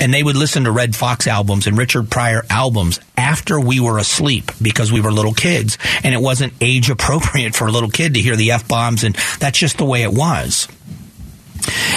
And 0.00 0.12
they 0.12 0.22
would 0.22 0.36
listen 0.36 0.64
to 0.64 0.70
Redd 0.70 0.96
Foxx 0.96 1.26
albums 1.26 1.66
and 1.66 1.76
Richard 1.76 2.10
Pryor 2.10 2.44
albums 2.50 3.00
after 3.16 3.60
we 3.60 3.80
were 3.80 3.98
asleep 3.98 4.50
because 4.60 4.92
we 4.92 5.00
were 5.00 5.12
little 5.12 5.34
kids. 5.34 5.78
And 6.02 6.14
it 6.14 6.20
wasn't 6.20 6.54
age 6.60 6.90
appropriate 6.90 7.54
for 7.56 7.66
a 7.66 7.72
little 7.72 7.90
kid 7.90 8.14
to 8.14 8.20
hear 8.20 8.36
the 8.36 8.52
F 8.52 8.66
bombs. 8.66 9.04
And 9.04 9.14
that's 9.38 9.58
just 9.58 9.78
the 9.78 9.84
way 9.84 10.02
it 10.02 10.12
was. 10.12 10.68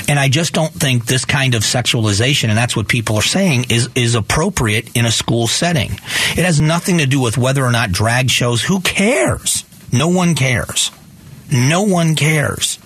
And 0.10 0.20
I 0.20 0.28
just 0.28 0.54
don't 0.54 0.74
think 0.74 1.06
this 1.06 1.24
kind 1.24 1.56
of 1.56 1.64
sexualization, 1.64 2.50
and 2.50 2.58
that's 2.58 2.76
what 2.76 2.90
people 2.90 3.16
are 3.16 3.22
saying, 3.22 3.68
is, 3.70 3.90
is 3.96 4.16
appropriate 4.16 4.96
in 4.96 5.06
a 5.06 5.12
school 5.12 5.48
setting. 5.48 5.94
It 5.94 6.44
has 6.44 6.60
nothing 6.60 6.98
to 6.98 7.06
do 7.06 7.22
with 7.22 7.38
whether 7.38 7.64
or 7.64 7.72
not 7.72 7.92
drag 7.92 8.30
shows. 8.30 8.62
Who 8.62 8.82
cares? 8.82 9.64
No 9.92 10.10
one 10.10 10.36
cares. 10.36 10.92
No 11.54 11.84
one 11.84 12.16
cares. 12.16 12.80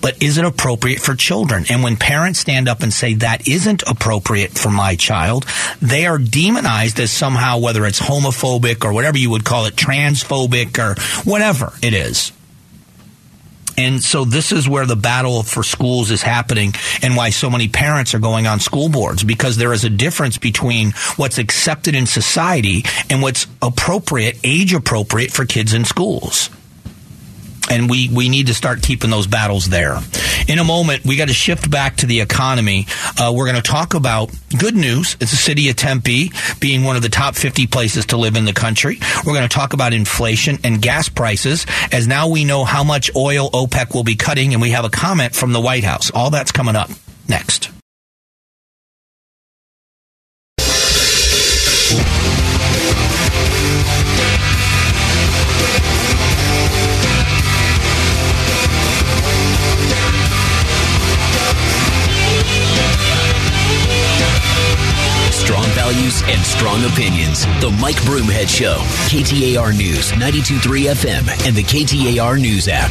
but 0.00 0.22
is 0.22 0.38
it 0.38 0.44
appropriate 0.44 1.00
for 1.00 1.14
children? 1.14 1.64
And 1.68 1.82
when 1.82 1.96
parents 1.96 2.38
stand 2.38 2.68
up 2.68 2.82
and 2.82 2.92
say 2.92 3.14
that 3.14 3.48
isn't 3.48 3.82
appropriate 3.86 4.52
for 4.52 4.70
my 4.70 4.96
child, 4.96 5.44
they 5.82 6.06
are 6.06 6.18
demonized 6.18 6.98
as 7.00 7.10
somehow, 7.10 7.58
whether 7.58 7.84
it's 7.84 8.00
homophobic 8.00 8.84
or 8.84 8.92
whatever 8.92 9.18
you 9.18 9.30
would 9.30 9.44
call 9.44 9.66
it, 9.66 9.74
transphobic 9.74 10.78
or 10.78 11.00
whatever 11.28 11.72
it 11.82 11.94
is. 11.94 12.32
And 13.76 14.02
so 14.02 14.24
this 14.24 14.52
is 14.52 14.68
where 14.68 14.84
the 14.84 14.96
battle 14.96 15.42
for 15.42 15.62
schools 15.62 16.10
is 16.10 16.22
happening 16.22 16.74
and 17.02 17.16
why 17.16 17.30
so 17.30 17.48
many 17.48 17.68
parents 17.68 18.14
are 18.14 18.18
going 18.18 18.46
on 18.46 18.60
school 18.60 18.90
boards 18.90 19.24
because 19.24 19.56
there 19.56 19.72
is 19.72 19.84
a 19.84 19.90
difference 19.90 20.36
between 20.36 20.92
what's 21.16 21.38
accepted 21.38 21.94
in 21.94 22.06
society 22.06 22.84
and 23.08 23.22
what's 23.22 23.46
appropriate, 23.62 24.38
age 24.44 24.74
appropriate 24.74 25.32
for 25.32 25.46
kids 25.46 25.72
in 25.72 25.84
schools 25.84 26.50
and 27.70 27.88
we, 27.88 28.08
we 28.08 28.28
need 28.28 28.48
to 28.48 28.54
start 28.54 28.82
keeping 28.82 29.10
those 29.10 29.26
battles 29.26 29.68
there. 29.68 29.98
In 30.48 30.58
a 30.58 30.64
moment, 30.64 31.04
we 31.04 31.16
got 31.16 31.28
to 31.28 31.34
shift 31.34 31.70
back 31.70 31.96
to 31.98 32.06
the 32.06 32.20
economy. 32.20 32.86
Uh, 33.18 33.32
we're 33.34 33.46
going 33.46 33.60
to 33.60 33.70
talk 33.70 33.94
about 33.94 34.30
good 34.58 34.74
news. 34.74 35.16
It's 35.20 35.30
the 35.30 35.36
city 35.36 35.70
of 35.70 35.76
Tempe 35.76 36.32
being 36.58 36.84
one 36.84 36.96
of 36.96 37.02
the 37.02 37.08
top 37.08 37.36
50 37.36 37.66
places 37.68 38.06
to 38.06 38.16
live 38.16 38.36
in 38.36 38.44
the 38.44 38.52
country. 38.52 38.98
We're 39.24 39.34
going 39.34 39.48
to 39.48 39.54
talk 39.54 39.72
about 39.72 39.92
inflation 39.92 40.58
and 40.64 40.82
gas 40.82 41.08
prices 41.08 41.66
as 41.92 42.06
now 42.06 42.28
we 42.28 42.44
know 42.44 42.64
how 42.64 42.84
much 42.84 43.14
oil 43.14 43.50
OPEC 43.50 43.94
will 43.94 44.04
be 44.04 44.16
cutting, 44.16 44.52
and 44.52 44.60
we 44.60 44.70
have 44.70 44.84
a 44.84 44.90
comment 44.90 45.34
from 45.34 45.52
the 45.52 45.60
White 45.60 45.84
House. 45.84 46.10
All 46.10 46.30
that's 46.30 46.52
coming 46.52 46.76
up 46.76 46.90
next. 47.28 47.70
And 66.30 66.40
strong 66.46 66.84
opinions. 66.84 67.44
The 67.60 67.76
Mike 67.80 67.96
Broomhead 68.06 68.48
Show, 68.48 68.76
KTAR 69.10 69.76
News, 69.76 70.12
923 70.12 70.84
FM, 70.84 71.46
and 71.46 71.56
the 71.56 71.64
KTAR 71.64 72.40
News 72.40 72.68
app. 72.68 72.90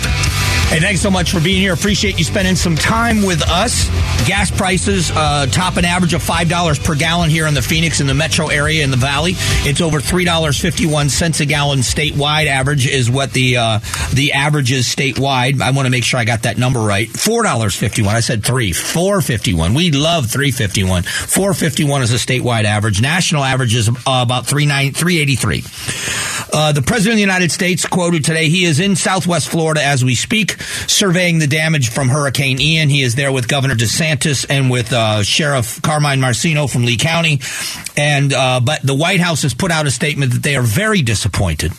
Hey, 0.69 0.79
thanks 0.79 1.01
so 1.01 1.10
much 1.10 1.31
for 1.31 1.39
being 1.39 1.60
here. 1.60 1.74
Appreciate 1.74 2.19
you 2.19 2.24
spending 2.24 2.55
some 2.55 2.75
time 2.75 3.24
with 3.24 3.41
us. 3.50 3.89
Gas 4.27 4.51
prices 4.51 5.10
uh, 5.10 5.48
top 5.48 5.77
an 5.77 5.86
average 5.86 6.13
of 6.13 6.22
$5 6.22 6.84
per 6.84 6.96
gallon 6.96 7.31
here 7.31 7.48
in 7.48 7.55
the 7.55 7.62
Phoenix 7.62 8.01
and 8.01 8.10
the 8.10 8.13
metro 8.13 8.50
area 8.50 8.84
in 8.84 8.91
the 8.91 8.98
valley. 8.98 9.31
It's 9.65 9.81
over 9.81 10.00
$3.51 10.00 11.41
a 11.41 11.46
gallon 11.46 11.79
statewide. 11.79 12.46
Average 12.46 12.88
is 12.88 13.10
what 13.10 13.31
the 13.31 13.58
uh, 13.58 13.79
the 14.13 14.34
average 14.34 14.72
is 14.72 14.86
statewide. 14.86 15.60
I 15.60 15.72
want 15.72 15.88
to 15.88 15.89
make 15.89 16.03
sure 16.03 16.19
I 16.19 16.25
got 16.25 16.43
that 16.43 16.60
number 16.60 16.81
right. 16.81 17.08
$4.51. 17.08 18.08
I 18.08 18.19
said 18.19 18.43
3. 18.43 18.72
4.51. 18.72 19.75
We 19.75 19.89
love 19.89 20.25
3.51. 20.25 21.03
4.51 21.03 22.01
is 22.01 22.13
a 22.13 22.17
statewide 22.17 22.65
average. 22.65 23.01
National 23.01 23.29
average 23.38 23.76
is 23.76 23.90
uh, 23.90 23.94
about 24.08 24.46
383. 24.48 25.64
Uh, 26.52 26.72
the 26.72 26.82
President 26.82 27.14
of 27.14 27.18
the 27.18 27.22
United 27.22 27.52
States 27.52 27.86
quoted 27.86 28.26
today, 28.26 28.50
he 28.50 28.66
is 28.66 28.80
in 28.80 28.96
Southwest 28.96 29.50
Florida 29.50 29.84
as 29.84 30.04
we 30.04 30.16
speak 30.16 30.62
surveying 30.88 31.40
the 31.40 31.48
damage 31.48 31.90
from 31.90 32.10
Hurricane 32.10 32.60
Ian. 32.60 32.90
He 32.90 33.04
is 33.04 33.16
there 33.16 33.32
with 33.32 33.48
Governor 33.48 33.76
DeSantis 33.76 34.46
and 34.50 34.70
with 34.70 34.92
uh, 34.92 35.24
Sheriff 35.24 35.82
Carmine 35.82 36.20
Marceno 36.20 36.70
from 36.70 36.86
Lee 36.86 36.98
County. 36.98 37.40
And 37.96 38.34
uh, 38.34 38.60
but 38.62 38.82
the 38.82 38.96
White 38.96 39.20
House 39.20 39.44
has 39.44 39.54
put 39.54 39.72
out 39.72 39.86
a 39.86 39.92
statement 39.92 40.34
that 40.34 40.44
they 40.44 40.56
are 40.56 40.64
very 40.64 41.02
disappointed 41.02 41.72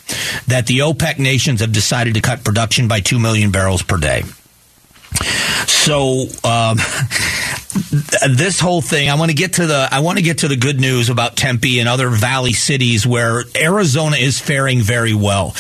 that 0.47 0.67
the 0.67 0.79
OPEC 0.79 1.19
nations 1.19 1.61
have 1.61 1.73
decided 1.73 2.15
to 2.15 2.21
cut 2.21 2.45
production 2.45 2.89
by 2.89 3.01
two 3.01 3.19
million 3.19 3.51
barrels 3.51 3.83
per 3.83 3.97
day. 3.97 4.23
So 5.67 6.27
um, 6.45 6.79
this 7.73 8.61
whole 8.61 8.83
thing, 8.83 9.09
I 9.09 9.15
want 9.15 9.31
to 9.31 9.37
get 9.37 9.55
to 9.55 9.67
the 9.67 9.89
I 9.91 10.01
want 10.01 10.19
to 10.19 10.25
get 10.25 10.39
to 10.39 10.49
the 10.49 10.57
good 10.57 10.81
news 10.81 11.09
about 11.09 11.37
Tempe 11.37 11.79
and 11.79 11.89
other 11.89 12.09
valley 12.09 12.53
cities 12.53 13.07
where 13.07 13.45
Arizona 13.57 14.17
is 14.17 14.41
faring 14.41 14.81
very 14.81 15.15
well. 15.15 15.55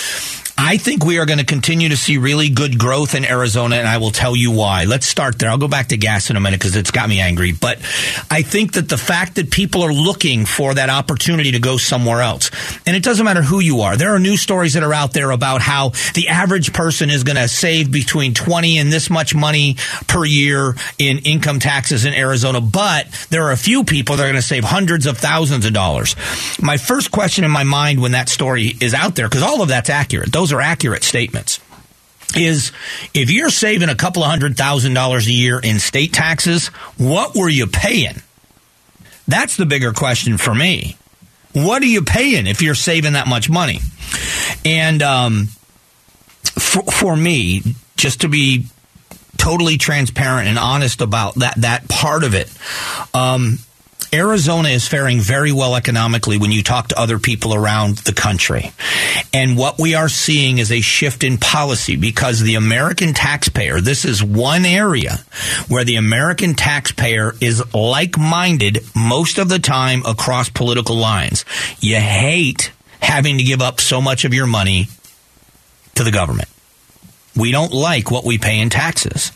I 0.62 0.76
think 0.76 1.07
we 1.07 1.19
are 1.19 1.25
going 1.25 1.38
to 1.38 1.45
continue 1.47 1.88
to 1.88 1.97
see 1.97 2.19
really 2.19 2.50
good 2.50 2.79
growth 2.79 3.14
in 3.14 3.25
Arizona, 3.25 3.76
and 3.76 3.88
I 3.88 3.97
will 3.97 4.11
tell 4.11 4.37
you 4.37 4.50
why. 4.50 4.85
Let's 4.85 5.07
start 5.07 5.38
there. 5.38 5.49
I'll 5.49 5.57
go 5.57 5.69
back 5.69 5.88
to 5.88 5.97
gas 5.97 6.29
in 6.29 6.37
a 6.37 6.40
minute 6.40 6.61
because 6.61 6.76
it's 6.76 6.90
got 6.90 7.09
me 7.09 7.19
angry. 7.19 7.52
But 7.52 7.79
I 8.31 8.43
think 8.43 8.75
that 8.75 8.87
the 8.87 8.99
fact 8.99 9.37
that 9.37 9.50
people 9.50 9.83
are 9.83 9.93
looking 9.93 10.45
for 10.45 10.75
that 10.75 10.90
opportunity 10.90 11.52
to 11.52 11.61
go 11.61 11.78
somewhere 11.78 12.21
else, 12.21 12.50
and 12.87 12.95
it 12.95 13.02
doesn't 13.02 13.25
matter 13.25 13.41
who 13.41 13.58
you 13.58 13.80
are. 13.80 13.97
There 13.97 14.15
are 14.15 14.19
news 14.19 14.43
stories 14.43 14.75
that 14.75 14.82
are 14.82 14.93
out 14.93 15.15
there 15.15 15.30
about 15.30 15.63
how 15.63 15.93
the 16.15 16.28
average 16.28 16.75
person 16.75 17.08
is 17.08 17.25
going 17.25 17.37
to 17.37 17.49
save 17.49 17.91
between 17.91 18.35
20 18.35 18.76
and 18.78 18.93
this 18.93 19.08
much 19.08 19.35
money 19.35 19.76
per 20.08 20.26
year 20.26 20.76
in 20.99 21.21
income 21.21 21.58
taxes 21.58 22.04
in 22.04 22.13
Arizona, 22.13 22.61
but 22.61 23.06
there 23.30 23.45
are 23.45 23.52
a 23.52 23.56
few 23.56 23.82
people 23.82 24.17
that 24.17 24.25
are 24.25 24.30
going 24.30 24.35
to 24.35 24.43
save 24.43 24.65
hundreds 24.65 25.06
of 25.06 25.17
thousands 25.17 25.65
of 25.65 25.73
dollars. 25.73 26.15
My 26.61 26.76
first 26.76 27.11
question 27.11 27.45
in 27.45 27.50
my 27.50 27.65
mind 27.65 28.02
when 28.02 28.13
that 28.13 28.28
story 28.28 28.75
is 28.78 28.93
out 28.93 29.15
there, 29.15 29.26
because 29.26 29.43
all 29.43 29.63
of 29.63 29.71
that's 29.71 29.89
accurate. 29.89 30.30
Those 30.30 30.50
those 30.50 30.56
are 30.56 30.60
accurate 30.60 31.04
statements 31.04 31.60
is 32.36 32.73
if 33.13 33.30
you're 33.30 33.50
saving 33.50 33.89
a 33.89 33.95
couple 33.95 34.23
of 34.23 34.30
hundred 34.30 34.56
thousand 34.56 34.95
dollars 34.95 35.26
a 35.26 35.32
year 35.32 35.58
in 35.58 35.78
state 35.78 36.13
taxes, 36.13 36.69
what 36.97 37.34
were 37.34 37.49
you 37.49 37.67
paying? 37.67 38.23
That's 39.26 39.56
the 39.56 39.67
bigger 39.67 39.93
question 39.93 40.39
for 40.39 40.54
me. 40.54 40.97
What 41.52 41.82
are 41.82 41.86
you 41.86 42.02
paying 42.02 42.47
if 42.47 42.63
you're 42.63 42.76
saving 42.76 43.15
that 43.15 43.26
much 43.26 43.50
money? 43.50 43.80
And 44.65 45.02
um, 45.02 45.47
for, 46.58 46.82
for 46.84 47.17
me, 47.17 47.63
just 47.97 48.21
to 48.21 48.28
be 48.28 48.67
totally 49.36 49.76
transparent 49.76 50.49
and 50.49 50.58
honest 50.58 51.00
about 51.00 51.36
that 51.36 51.54
that 51.58 51.89
part 51.89 52.23
of 52.25 52.34
it, 52.34 52.52
um, 53.15 53.58
Arizona 54.13 54.71
is 54.71 54.89
faring 54.89 55.21
very 55.21 55.53
well 55.53 55.77
economically 55.77 56.37
when 56.37 56.51
you 56.51 56.63
talk 56.63 56.89
to 56.89 56.99
other 56.99 57.19
people 57.19 57.55
around 57.55 57.99
the 57.99 58.13
country. 58.13 58.73
And 59.33 59.57
what 59.57 59.79
we 59.79 59.95
are 59.95 60.09
seeing 60.09 60.59
is 60.59 60.73
a 60.73 60.81
shift 60.81 61.23
in 61.23 61.39
policy 61.39 61.95
because 61.95 62.41
the 62.41 62.57
American 62.57 63.15
taxpayer, 63.15 63.81
this 63.81 64.05
is 64.05 64.23
one 64.23 64.65
area 64.65 65.21
where 65.69 65.85
the 65.85 65.97
American 65.97 66.55
taxpayer 66.55 67.35
is 67.41 67.63
like 67.73 68.19
minded 68.19 68.81
most 68.97 69.39
of 69.39 69.49
the 69.49 69.61
time 69.61 70.03
across 70.05 70.49
political 70.49 70.97
lines. 70.97 71.45
You 71.79 71.97
hate 71.97 72.73
having 73.01 73.39
to 73.39 73.45
give 73.45 73.63
up 73.63 73.81
so 73.81 74.01
much 74.01 74.25
of 74.25 74.35
your 74.35 74.47
money 74.47 74.89
to 75.95 76.03
the 76.03 76.11
government. 76.11 76.49
We 77.37 77.53
don't 77.53 77.73
like 77.73 78.11
what 78.11 78.25
we 78.25 78.39
pay 78.39 78.59
in 78.59 78.71
taxes. 78.71 79.31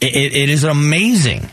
it, 0.00 0.16
it, 0.16 0.34
it 0.34 0.48
is 0.48 0.64
amazing 0.64 1.50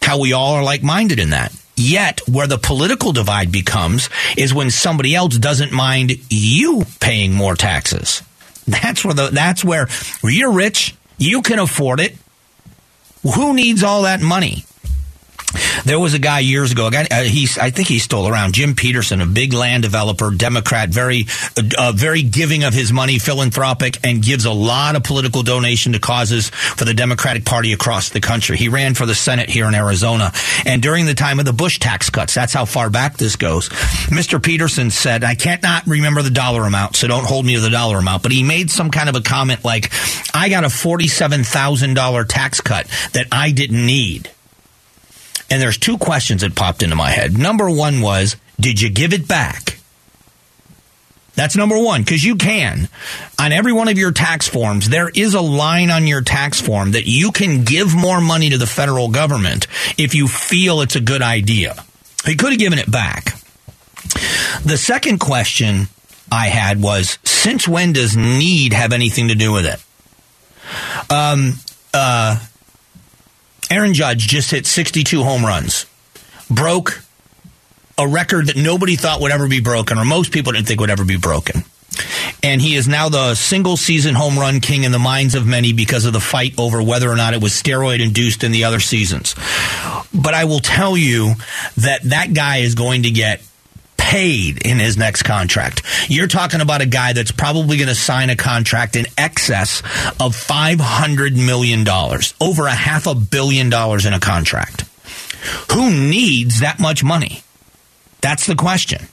how 0.00 0.18
we 0.18 0.32
all 0.32 0.54
are 0.54 0.64
like 0.64 0.82
minded 0.82 1.18
in 1.18 1.30
that. 1.30 1.52
Yet, 1.76 2.20
where 2.28 2.46
the 2.46 2.58
political 2.58 3.12
divide 3.12 3.50
becomes 3.50 4.10
is 4.36 4.52
when 4.52 4.70
somebody 4.70 5.14
else 5.14 5.38
doesn't 5.38 5.72
mind 5.72 6.12
you 6.30 6.84
paying 7.00 7.32
more 7.32 7.54
taxes. 7.54 8.22
That's 8.66 9.04
where 9.04 9.14
the, 9.14 9.28
that's 9.28 9.64
where 9.64 9.88
you're 10.22 10.52
rich, 10.52 10.94
you 11.18 11.42
can 11.42 11.58
afford 11.58 12.00
it. 12.00 12.16
Who 13.22 13.54
needs 13.54 13.82
all 13.82 14.02
that 14.02 14.20
money? 14.20 14.64
There 15.84 15.98
was 15.98 16.14
a 16.14 16.18
guy 16.18 16.40
years 16.40 16.72
ago. 16.72 16.86
A 16.86 16.90
guy, 16.90 17.06
uh, 17.10 17.22
he's, 17.22 17.58
I 17.58 17.70
think 17.70 17.88
he's 17.88 18.02
still 18.02 18.28
around. 18.28 18.54
Jim 18.54 18.74
Pederson, 18.74 19.22
a 19.22 19.26
big 19.26 19.52
land 19.52 19.82
developer, 19.82 20.30
Democrat, 20.30 20.88
very, 20.88 21.26
uh, 21.78 21.92
very 21.94 22.22
giving 22.22 22.64
of 22.64 22.74
his 22.74 22.92
money, 22.92 23.18
philanthropic, 23.18 23.98
and 24.04 24.22
gives 24.22 24.44
a 24.44 24.52
lot 24.52 24.96
of 24.96 25.02
political 25.02 25.42
donation 25.42 25.92
to 25.92 25.98
causes 25.98 26.50
for 26.50 26.84
the 26.84 26.94
Democratic 26.94 27.44
Party 27.44 27.72
across 27.72 28.10
the 28.10 28.20
country. 28.20 28.56
He 28.56 28.68
ran 28.68 28.94
for 28.94 29.06
the 29.06 29.14
Senate 29.14 29.50
here 29.50 29.66
in 29.66 29.74
Arizona, 29.74 30.32
and 30.64 30.82
during 30.82 31.06
the 31.06 31.14
time 31.14 31.38
of 31.38 31.44
the 31.44 31.52
Bush 31.52 31.78
tax 31.78 32.10
cuts, 32.10 32.34
that's 32.34 32.52
how 32.52 32.64
far 32.64 32.90
back 32.90 33.16
this 33.16 33.36
goes. 33.36 33.68
Mr. 34.08 34.38
Pederson 34.38 34.90
said, 34.90 35.24
"I 35.24 35.34
can't 35.34 35.62
not 35.62 35.86
remember 35.86 36.22
the 36.22 36.30
dollar 36.30 36.64
amount, 36.64 36.96
so 36.96 37.06
don't 37.08 37.24
hold 37.24 37.44
me 37.46 37.54
to 37.54 37.60
the 37.60 37.70
dollar 37.70 37.98
amount." 37.98 38.22
But 38.22 38.32
he 38.32 38.42
made 38.42 38.70
some 38.70 38.90
kind 38.90 39.08
of 39.08 39.16
a 39.16 39.20
comment 39.20 39.64
like, 39.64 39.90
"I 40.34 40.48
got 40.48 40.64
a 40.64 40.70
forty-seven 40.70 41.44
thousand 41.44 41.94
dollar 41.94 42.24
tax 42.24 42.60
cut 42.60 42.86
that 43.12 43.26
I 43.32 43.50
didn't 43.50 43.84
need." 43.84 44.30
And 45.52 45.60
there's 45.60 45.76
two 45.76 45.98
questions 45.98 46.40
that 46.40 46.56
popped 46.56 46.82
into 46.82 46.96
my 46.96 47.10
head. 47.10 47.36
Number 47.36 47.70
one 47.70 48.00
was, 48.00 48.36
did 48.58 48.80
you 48.80 48.88
give 48.88 49.12
it 49.12 49.28
back? 49.28 49.78
That's 51.34 51.56
number 51.56 51.78
one, 51.78 52.00
because 52.00 52.24
you 52.24 52.36
can. 52.36 52.88
On 53.38 53.52
every 53.52 53.74
one 53.74 53.88
of 53.88 53.98
your 53.98 54.12
tax 54.12 54.48
forms, 54.48 54.88
there 54.88 55.10
is 55.10 55.34
a 55.34 55.42
line 55.42 55.90
on 55.90 56.06
your 56.06 56.22
tax 56.22 56.58
form 56.58 56.92
that 56.92 57.04
you 57.04 57.32
can 57.32 57.64
give 57.64 57.94
more 57.94 58.22
money 58.22 58.48
to 58.48 58.56
the 58.56 58.66
federal 58.66 59.10
government 59.10 59.66
if 59.98 60.14
you 60.14 60.26
feel 60.26 60.80
it's 60.80 60.96
a 60.96 61.02
good 61.02 61.20
idea. 61.20 61.84
He 62.24 62.34
could 62.34 62.52
have 62.52 62.58
given 62.58 62.78
it 62.78 62.90
back. 62.90 63.34
The 64.64 64.78
second 64.78 65.18
question 65.18 65.88
I 66.30 66.46
had 66.46 66.80
was, 66.80 67.18
since 67.24 67.68
when 67.68 67.92
does 67.92 68.16
need 68.16 68.72
have 68.72 68.94
anything 68.94 69.28
to 69.28 69.34
do 69.34 69.52
with 69.52 69.66
it? 69.66 71.12
Um, 71.12 71.58
uh, 71.92 72.38
Aaron 73.70 73.94
Judge 73.94 74.26
just 74.26 74.50
hit 74.50 74.66
62 74.66 75.22
home 75.22 75.44
runs, 75.44 75.86
broke 76.50 77.02
a 77.98 78.06
record 78.06 78.46
that 78.46 78.56
nobody 78.56 78.96
thought 78.96 79.20
would 79.20 79.32
ever 79.32 79.48
be 79.48 79.60
broken, 79.60 79.98
or 79.98 80.04
most 80.04 80.32
people 80.32 80.52
didn't 80.52 80.66
think 80.66 80.80
would 80.80 80.90
ever 80.90 81.04
be 81.04 81.16
broken. 81.16 81.64
and 82.42 82.60
he 82.60 82.74
is 82.74 82.88
now 82.88 83.08
the 83.08 83.34
single 83.34 83.76
season 83.76 84.14
home 84.14 84.38
run 84.38 84.60
king 84.60 84.84
in 84.84 84.92
the 84.92 84.98
minds 84.98 85.34
of 85.34 85.46
many 85.46 85.72
because 85.72 86.04
of 86.06 86.12
the 86.12 86.20
fight 86.20 86.54
over 86.58 86.82
whether 86.82 87.10
or 87.10 87.16
not 87.16 87.34
it 87.34 87.42
was 87.42 87.52
steroid 87.52 88.00
induced 88.00 88.42
in 88.44 88.50
the 88.50 88.64
other 88.64 88.80
seasons. 88.80 89.34
But 90.12 90.34
I 90.34 90.44
will 90.44 90.60
tell 90.60 90.96
you 90.96 91.34
that 91.76 92.02
that 92.04 92.32
guy 92.34 92.58
is 92.58 92.74
going 92.74 93.02
to 93.04 93.10
get 93.10 93.42
paid 94.12 94.66
in 94.66 94.78
his 94.78 94.98
next 94.98 95.22
contract. 95.22 95.80
You're 96.06 96.26
talking 96.26 96.60
about 96.60 96.82
a 96.82 96.86
guy 96.86 97.14
that's 97.14 97.32
probably 97.32 97.78
going 97.78 97.88
to 97.88 97.94
sign 97.94 98.28
a 98.28 98.36
contract 98.36 98.94
in 98.94 99.06
excess 99.16 99.80
of 100.20 100.36
$500 100.36 101.34
million, 101.34 101.88
over 102.38 102.66
a 102.66 102.74
half 102.74 103.06
a 103.06 103.14
billion 103.14 103.70
dollars 103.70 104.04
in 104.04 104.12
a 104.12 104.20
contract. 104.20 104.82
Who 105.72 105.90
needs 105.90 106.60
that 106.60 106.78
much 106.78 107.02
money? 107.02 107.42
That's 108.20 108.44
the 108.44 108.54
question. 108.54 109.06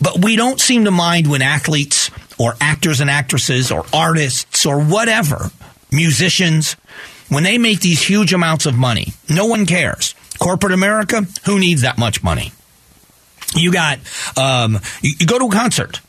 But 0.00 0.24
we 0.24 0.36
don't 0.36 0.62
seem 0.62 0.86
to 0.86 0.90
mind 0.90 1.28
when 1.28 1.42
athletes 1.42 2.10
or 2.38 2.54
actors 2.58 3.02
and 3.02 3.10
actresses 3.10 3.70
or 3.70 3.84
artists 3.92 4.64
or 4.64 4.80
whatever, 4.80 5.50
musicians, 5.92 6.72
when 7.28 7.44
they 7.44 7.58
make 7.58 7.80
these 7.80 8.00
huge 8.00 8.32
amounts 8.32 8.64
of 8.64 8.74
money. 8.74 9.12
No 9.28 9.44
one 9.44 9.66
cares. 9.66 10.14
Corporate 10.38 10.72
America, 10.72 11.26
who 11.44 11.58
needs 11.58 11.82
that 11.82 11.98
much 11.98 12.22
money? 12.22 12.52
You 13.54 13.72
got, 13.72 13.98
um, 14.36 14.80
you, 15.02 15.12
you 15.20 15.26
go 15.26 15.38
to 15.38 15.46
a 15.46 15.50
concert 15.50 16.00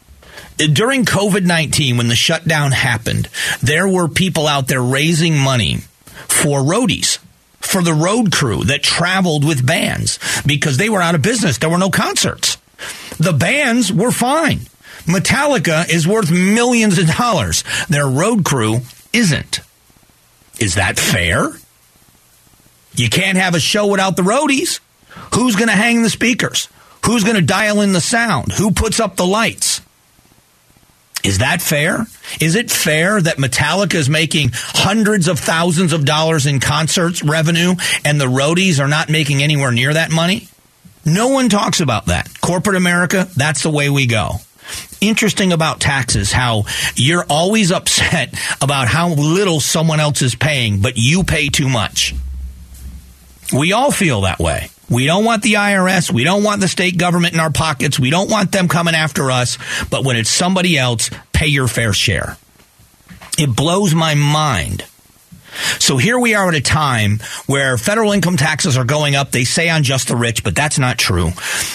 during 0.57 1.05
COVID 1.05 1.45
19, 1.45 1.97
when 1.97 2.07
the 2.07 2.15
shutdown 2.15 2.71
happened, 2.71 3.29
there 3.61 3.87
were 3.87 4.07
people 4.07 4.47
out 4.47 4.67
there 4.67 4.81
raising 4.81 5.37
money 5.37 5.77
for 6.27 6.59
roadies, 6.59 7.19
for 7.59 7.83
the 7.83 7.93
road 7.93 8.31
crew 8.31 8.63
that 8.63 8.81
traveled 8.83 9.45
with 9.45 9.65
bands 9.65 10.19
because 10.45 10.77
they 10.77 10.89
were 10.89 11.01
out 11.01 11.15
of 11.15 11.21
business. 11.21 11.57
There 11.57 11.69
were 11.69 11.77
no 11.77 11.91
concerts. 11.91 12.57
The 13.19 13.33
bands 13.33 13.91
were 13.93 14.11
fine. 14.11 14.61
Metallica 15.05 15.87
is 15.89 16.07
worth 16.07 16.31
millions 16.31 16.97
of 16.97 17.07
dollars. 17.07 17.63
Their 17.87 18.07
road 18.07 18.43
crew 18.43 18.79
isn't. 19.13 19.61
Is 20.59 20.75
that 20.75 20.99
fair? 20.99 21.53
You 22.95 23.09
can't 23.09 23.37
have 23.37 23.53
a 23.53 23.59
show 23.59 23.87
without 23.87 24.15
the 24.15 24.23
roadies. 24.23 24.79
Who's 25.35 25.55
going 25.55 25.69
to 25.69 25.75
hang 25.75 26.01
the 26.01 26.09
speakers? 26.09 26.67
Who's 27.07 27.23
going 27.23 27.37
to 27.37 27.41
dial 27.41 27.79
in 27.79 27.93
the 27.93 28.01
sound? 28.01 28.51
Who 28.51 28.71
puts 28.71 28.99
up 28.99 29.15
the 29.15 29.25
lights? 29.25 29.81
Is 31.23 31.37
that 31.37 31.61
fair? 31.61 32.05
Is 32.41 32.55
it 32.55 32.69
fair 32.69 33.21
that 33.21 33.37
Metallica 33.37 33.95
is 33.95 34.09
making 34.09 34.49
hundreds 34.53 35.29
of 35.29 35.39
thousands 35.39 35.93
of 35.93 36.03
dollars 36.03 36.45
in 36.45 36.59
concerts 36.59 37.23
revenue 37.23 37.75
and 38.03 38.19
the 38.19 38.25
roadies 38.25 38.81
are 38.81 38.89
not 38.89 39.09
making 39.09 39.41
anywhere 39.41 39.71
near 39.71 39.93
that 39.93 40.11
money? 40.11 40.49
No 41.05 41.29
one 41.29 41.47
talks 41.47 41.79
about 41.79 42.07
that. 42.07 42.29
Corporate 42.41 42.75
America, 42.75 43.29
that's 43.37 43.63
the 43.63 43.69
way 43.69 43.89
we 43.89 44.05
go. 44.05 44.31
Interesting 44.99 45.53
about 45.53 45.79
taxes, 45.79 46.33
how 46.33 46.65
you're 46.97 47.25
always 47.29 47.71
upset 47.71 48.33
about 48.61 48.89
how 48.89 49.13
little 49.13 49.61
someone 49.61 50.01
else 50.01 50.21
is 50.21 50.35
paying, 50.35 50.81
but 50.81 50.97
you 50.97 51.23
pay 51.23 51.47
too 51.47 51.69
much. 51.69 52.13
We 53.57 53.71
all 53.71 53.93
feel 53.93 54.21
that 54.21 54.39
way. 54.39 54.69
We 54.89 55.05
don't 55.05 55.25
want 55.25 55.43
the 55.43 55.53
IRS. 55.53 56.11
We 56.11 56.23
don't 56.23 56.43
want 56.43 56.61
the 56.61 56.67
state 56.67 56.97
government 56.97 57.33
in 57.33 57.39
our 57.39 57.51
pockets. 57.51 57.99
We 57.99 58.09
don't 58.09 58.29
want 58.29 58.51
them 58.51 58.67
coming 58.67 58.95
after 58.95 59.29
us. 59.31 59.57
But 59.89 60.05
when 60.05 60.15
it's 60.15 60.29
somebody 60.29 60.77
else, 60.77 61.09
pay 61.33 61.47
your 61.47 61.67
fair 61.67 61.93
share. 61.93 62.37
It 63.37 63.55
blows 63.55 63.93
my 63.93 64.15
mind. 64.15 64.85
So 65.79 65.97
here 65.97 66.19
we 66.19 66.35
are 66.35 66.49
at 66.49 66.55
a 66.55 66.61
time 66.61 67.19
where 67.47 67.77
federal 67.77 68.11
income 68.11 68.37
taxes 68.37 68.77
are 68.77 68.85
going 68.85 69.15
up. 69.15 69.31
They 69.31 69.43
say 69.43 69.69
on 69.69 69.83
just 69.83 70.07
the 70.07 70.15
rich, 70.15 70.43
but 70.43 70.55
that's 70.55 70.77
not 70.77 70.97
true. 70.97 71.31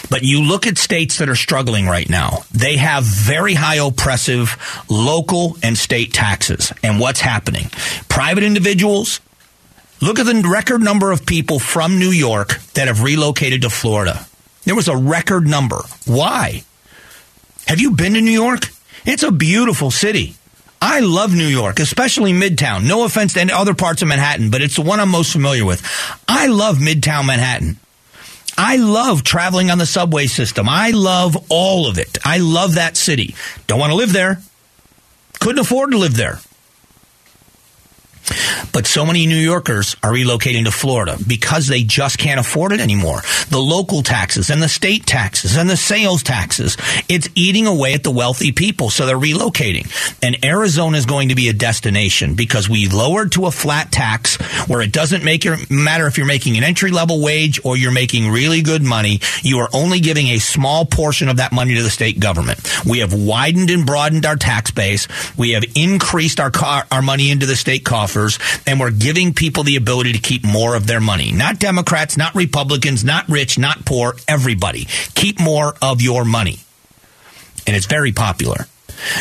But 0.09 0.23
you 0.23 0.43
look 0.43 0.67
at 0.67 0.79
states 0.79 1.19
that 1.19 1.29
are 1.29 1.35
struggling 1.35 1.87
right 1.87 2.09
now. 2.09 2.45
They 2.53 2.77
have 2.77 3.05
very 3.05 3.55
high 3.55 3.77
oppressive 3.77 4.57
local 4.89 5.57
and 5.63 5.77
state 5.77 6.13
taxes. 6.13 6.73
And 6.83 7.01
what's 7.01 7.21
happening? 7.21 7.71
Private 8.09 8.45
individuals, 8.45 9.21
Look 10.03 10.19
at 10.19 10.27
the 10.27 10.43
record 10.49 10.83
number 10.83 11.13
of 11.13 11.25
people 11.25 11.61
from 11.61 12.01
New 12.01 12.11
York 12.11 12.59
that 12.75 12.89
have 12.89 13.03
relocated 13.03 13.63
to 13.63 13.71
Florida. 13.71 14.27
There 14.65 14.75
was 14.75 14.89
a 14.89 14.97
record 14.97 15.47
number. 15.47 15.83
Why? 16.07 16.65
Have 17.67 17.81
you 17.81 17.93
been 17.93 18.15
to 18.15 18.21
New 18.21 18.31
York? 18.31 18.71
It's 19.05 19.23
a 19.23 19.33
beautiful 19.33 19.91
city. 19.91 20.37
I 20.81 21.01
love 21.01 21.33
New 21.33 21.47
York, 21.47 21.79
especially 21.79 22.33
Midtown. 22.33 22.89
No 22.89 23.05
offense 23.05 23.35
to 23.35 23.41
any 23.41 23.53
other 23.53 23.75
parts 23.75 24.03
of 24.03 24.09
Manhattan, 24.09 24.51
but 24.51 24.63
it's 24.63 24.77
the 24.77 24.83
one 24.83 24.99
I'm 24.99 25.11
most 25.11 25.33
familiar 25.33 25.65
with. 25.65 25.81
I 26.27 26.49
love 26.49 26.79
Midtown 26.79 27.27
Manhattan. 27.27 27.79
I 28.59 28.77
love 28.77 29.23
traveling 29.23 29.71
on 29.71 29.79
the 29.79 29.87
subway 29.87 30.27
system. 30.27 30.69
I 30.69 30.91
love 30.91 31.37
all 31.49 31.89
of 31.89 31.99
it. 31.99 32.19
I 32.25 32.39
love 32.39 32.75
that 32.75 32.97
city. 32.97 33.35
Don't 33.67 33.79
want 33.79 33.93
to 33.93 33.97
live 33.97 34.13
there. 34.13 34.43
Couldn't 35.41 35.61
afford 35.61 35.93
to 35.93 35.99
live 35.99 36.17
there. 36.17 36.41
But 38.73 38.87
so 38.87 39.05
many 39.05 39.27
New 39.27 39.37
Yorkers 39.37 39.97
are 40.03 40.13
relocating 40.13 40.65
to 40.65 40.71
Florida 40.71 41.19
because 41.27 41.67
they 41.67 41.83
just 41.83 42.19
can't 42.19 42.39
afford 42.39 42.73
it 42.73 42.81
anymore. 42.81 43.23
The 43.51 43.59
local 43.59 44.03
taxes 44.03 44.51
and 44.51 44.63
the 44.63 44.69
state 44.69 45.07
taxes 45.07 45.57
and 45.57 45.69
the 45.69 45.77
sales 45.77 46.23
taxes, 46.23 46.77
it's 47.09 47.29
eating 47.35 47.67
away 47.67 47.95
at 47.95 48.03
the 48.03 48.11
wealthy 48.11 48.53
people. 48.53 48.91
So 48.91 49.07
they're 49.07 49.19
relocating. 49.19 49.91
And 50.23 50.45
Arizona 50.45 50.97
is 50.97 51.07
going 51.07 51.31
to 51.31 51.35
be 51.35 51.49
a 51.49 51.53
destination 51.53 52.35
because 52.35 52.69
we 52.69 52.89
lowered 52.89 53.33
to 53.33 53.47
a 53.47 53.51
flat 53.51 53.91
tax 53.91 54.37
where 54.69 54.81
it 54.81 54.93
doesn't 54.93 55.25
make 55.25 55.45
your, 55.45 55.57
matter 55.69 56.07
if 56.07 56.17
you're 56.17 56.27
making 56.27 56.57
an 56.57 56.65
entry 56.65 56.91
level 56.91 57.23
wage 57.23 57.61
or 57.65 57.77
you're 57.77 57.93
making 57.93 58.31
really 58.31 58.63
good 58.63 58.83
money. 58.83 59.21
You 59.43 59.59
are 59.59 59.69
only 59.73 60.01
giving 60.01 60.29
a 60.29 60.39
small 60.39 60.87
portion 60.87 61.29
of 61.29 61.39
that 61.39 61.53
money 61.53 61.75
to 61.75 61.83
the 61.83 61.91
state 61.91 62.21
government. 62.21 62.61
We 62.87 63.01
have 63.01 63.13
widened 63.13 63.71
and 63.71 63.85
broadened 63.85 64.27
our 64.27 64.37
tax 64.37 64.71
base. 64.71 65.09
We 65.37 65.51
have 65.51 65.65
increased 65.75 66.41
our, 66.41 66.51
car, 66.51 66.85
our 66.91 67.03
money 67.03 67.31
into 67.31 67.47
the 67.47 67.57
state 67.57 67.85
coffers 67.85 68.12
and 68.67 68.81
we're 68.81 68.91
giving 68.91 69.35
people 69.35 69.63
the 69.63 69.77
ability 69.77 70.13
to 70.13 70.19
keep 70.19 70.45
more 70.45 70.75
of 70.75 70.87
their 70.87 71.01
money. 71.01 71.33
Not 71.33 71.59
Democrats, 71.59 72.17
not 72.17 72.35
Republicans, 72.35 73.05
not 73.05 73.29
rich, 73.29 73.59
not 73.59 73.85
poor, 73.85 74.15
everybody. 74.29 74.87
Keep 75.15 75.41
more 75.41 75.75
of 75.81 76.01
your 76.03 76.25
money. 76.25 76.59
And 77.67 77.77
it's 77.77 77.87
very 77.87 78.13
popular. 78.13 78.67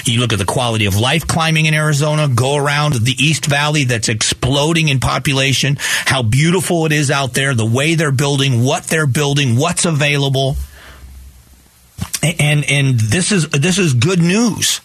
You 0.06 0.20
look 0.20 0.34
at 0.34 0.40
the 0.40 0.46
quality 0.46 0.86
of 0.86 0.98
life 0.98 1.26
climbing 1.28 1.66
in 1.66 1.74
Arizona, 1.74 2.28
go 2.28 2.56
around 2.56 2.94
the 2.94 3.16
East 3.18 3.46
Valley 3.46 3.86
that's 3.86 4.10
exploding 4.10 4.90
in 4.90 5.00
population, 5.00 5.78
how 5.80 6.22
beautiful 6.22 6.86
it 6.86 6.92
is 6.92 7.10
out 7.10 7.34
there, 7.34 7.54
the 7.54 7.66
way 7.66 7.96
they're 7.96 8.12
building, 8.12 8.64
what 8.64 8.84
they're 8.84 9.08
building, 9.08 9.58
what's 9.58 9.86
available. 9.86 10.56
And 12.22 12.64
and 12.70 13.00
this 13.00 13.32
is 13.32 13.50
this 13.50 13.78
is 13.78 13.94
good 13.94 14.20
news. 14.20 14.82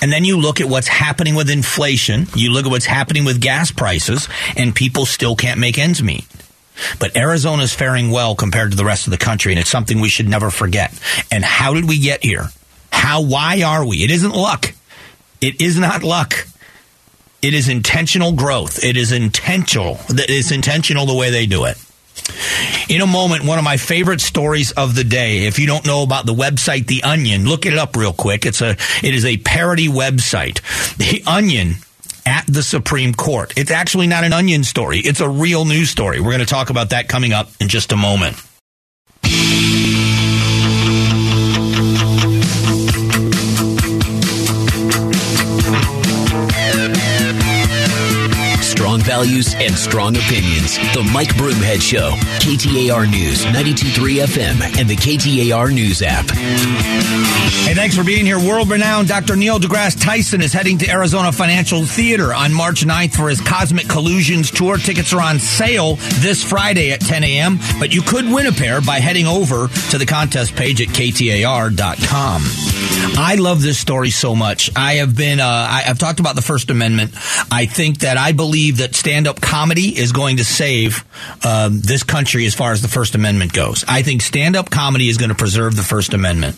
And 0.00 0.12
then 0.12 0.24
you 0.24 0.38
look 0.38 0.60
at 0.60 0.68
what's 0.68 0.88
happening 0.88 1.34
with 1.34 1.50
inflation, 1.50 2.26
you 2.34 2.52
look 2.52 2.66
at 2.66 2.70
what's 2.70 2.86
happening 2.86 3.24
with 3.24 3.40
gas 3.40 3.70
prices, 3.70 4.28
and 4.56 4.74
people 4.74 5.06
still 5.06 5.34
can't 5.34 5.58
make 5.58 5.78
ends 5.78 6.02
meet. 6.02 6.24
But 7.00 7.16
Arizona 7.16 7.64
is 7.64 7.74
faring 7.74 8.10
well 8.10 8.34
compared 8.36 8.70
to 8.70 8.76
the 8.76 8.84
rest 8.84 9.06
of 9.06 9.10
the 9.10 9.18
country, 9.18 9.52
and 9.52 9.60
it's 9.60 9.70
something 9.70 10.00
we 10.00 10.08
should 10.08 10.28
never 10.28 10.50
forget. 10.50 10.92
And 11.30 11.44
how 11.44 11.74
did 11.74 11.88
we 11.88 11.98
get 11.98 12.22
here? 12.22 12.50
How, 12.92 13.22
why 13.22 13.62
are 13.62 13.84
we? 13.84 14.04
It 14.04 14.10
isn't 14.10 14.34
luck. 14.34 14.72
It 15.40 15.60
is 15.60 15.78
not 15.78 16.02
luck. 16.02 16.46
It 17.42 17.54
is 17.54 17.68
intentional 17.68 18.32
growth. 18.32 18.82
It 18.82 18.96
is 18.96 19.12
intentional. 19.12 19.98
It's 20.08 20.50
intentional 20.50 21.06
the 21.06 21.14
way 21.14 21.30
they 21.30 21.46
do 21.46 21.64
it. 21.64 21.76
In 22.88 23.00
a 23.00 23.06
moment, 23.06 23.44
one 23.44 23.58
of 23.58 23.64
my 23.64 23.76
favorite 23.76 24.20
stories 24.20 24.72
of 24.72 24.94
the 24.94 25.04
day. 25.04 25.46
If 25.46 25.58
you 25.58 25.66
don't 25.66 25.86
know 25.86 26.02
about 26.02 26.26
the 26.26 26.34
website 26.34 26.86
The 26.86 27.02
Onion, 27.02 27.44
look 27.44 27.66
it 27.66 27.76
up 27.76 27.96
real 27.96 28.12
quick. 28.12 28.46
It's 28.46 28.62
a 28.62 28.70
it 29.02 29.14
is 29.14 29.24
a 29.24 29.36
parody 29.38 29.88
website. 29.88 30.60
The 30.96 31.22
Onion 31.26 31.76
at 32.24 32.44
the 32.46 32.62
Supreme 32.62 33.14
Court. 33.14 33.54
It's 33.56 33.70
actually 33.70 34.06
not 34.06 34.24
an 34.24 34.34
onion 34.34 34.62
story. 34.62 34.98
It's 34.98 35.20
a 35.20 35.28
real 35.28 35.64
news 35.64 35.88
story. 35.88 36.20
We're 36.20 36.32
going 36.32 36.40
to 36.40 36.46
talk 36.46 36.68
about 36.68 36.90
that 36.90 37.08
coming 37.08 37.32
up 37.32 37.50
in 37.58 37.68
just 37.68 37.90
a 37.92 37.96
moment. 37.96 38.36
Values 48.96 49.54
and 49.54 49.74
strong 49.74 50.16
opinions. 50.16 50.78
The 50.94 51.08
Mike 51.12 51.28
Broomhead 51.34 51.82
Show, 51.82 52.12
KTAR 52.40 53.10
News, 53.10 53.44
92.3 53.44 54.24
FM, 54.24 54.78
and 54.80 54.88
the 54.88 54.96
KTAR 54.96 55.72
News 55.74 56.00
app. 56.00 56.24
Hey, 56.30 57.74
thanks 57.74 57.94
for 57.94 58.02
being 58.02 58.24
here. 58.24 58.38
World 58.38 58.70
renowned 58.70 59.08
Dr. 59.08 59.36
Neil 59.36 59.58
deGrasse 59.58 60.02
Tyson 60.02 60.40
is 60.40 60.54
heading 60.54 60.78
to 60.78 60.90
Arizona 60.90 61.30
Financial 61.32 61.84
Theater 61.84 62.32
on 62.32 62.54
March 62.54 62.86
9th 62.86 63.14
for 63.14 63.28
his 63.28 63.42
Cosmic 63.42 63.88
Collisions 63.88 64.50
tour. 64.50 64.78
Tickets 64.78 65.12
are 65.12 65.20
on 65.20 65.38
sale 65.38 65.96
this 66.20 66.42
Friday 66.42 66.90
at 66.92 67.02
10 67.02 67.24
a.m., 67.24 67.58
but 67.78 67.92
you 67.92 68.00
could 68.00 68.24
win 68.24 68.46
a 68.46 68.52
pair 68.52 68.80
by 68.80 69.00
heading 69.00 69.26
over 69.26 69.68
to 69.90 69.98
the 69.98 70.06
contest 70.06 70.56
page 70.56 70.80
at 70.80 70.88
KTAR.com. 70.88 72.42
I 73.20 73.34
love 73.34 73.60
this 73.62 73.78
story 73.78 74.10
so 74.10 74.34
much. 74.34 74.70
I 74.74 74.94
have 74.94 75.16
been, 75.16 75.40
uh, 75.40 75.44
I, 75.46 75.82
have 75.82 75.98
talked 75.98 76.20
about 76.20 76.36
the 76.36 76.42
First 76.42 76.70
Amendment. 76.70 77.12
I 77.50 77.66
think 77.66 77.98
that 77.98 78.16
I 78.16 78.32
believe 78.32 78.77
that 78.78 78.94
stand 78.94 79.28
up 79.28 79.40
comedy 79.40 79.96
is 79.96 80.12
going 80.12 80.38
to 80.38 80.44
save 80.44 81.04
um, 81.44 81.80
this 81.80 82.02
country 82.02 82.46
as 82.46 82.54
far 82.54 82.72
as 82.72 82.82
the 82.82 82.88
First 82.88 83.14
Amendment 83.14 83.52
goes. 83.52 83.84
I 83.86 84.02
think 84.02 84.22
stand 84.22 84.56
up 84.56 84.70
comedy 84.70 85.08
is 85.08 85.16
going 85.16 85.30
to 85.30 85.34
preserve 85.34 85.76
the 85.76 85.82
First 85.82 86.14
Amendment. 86.14 86.56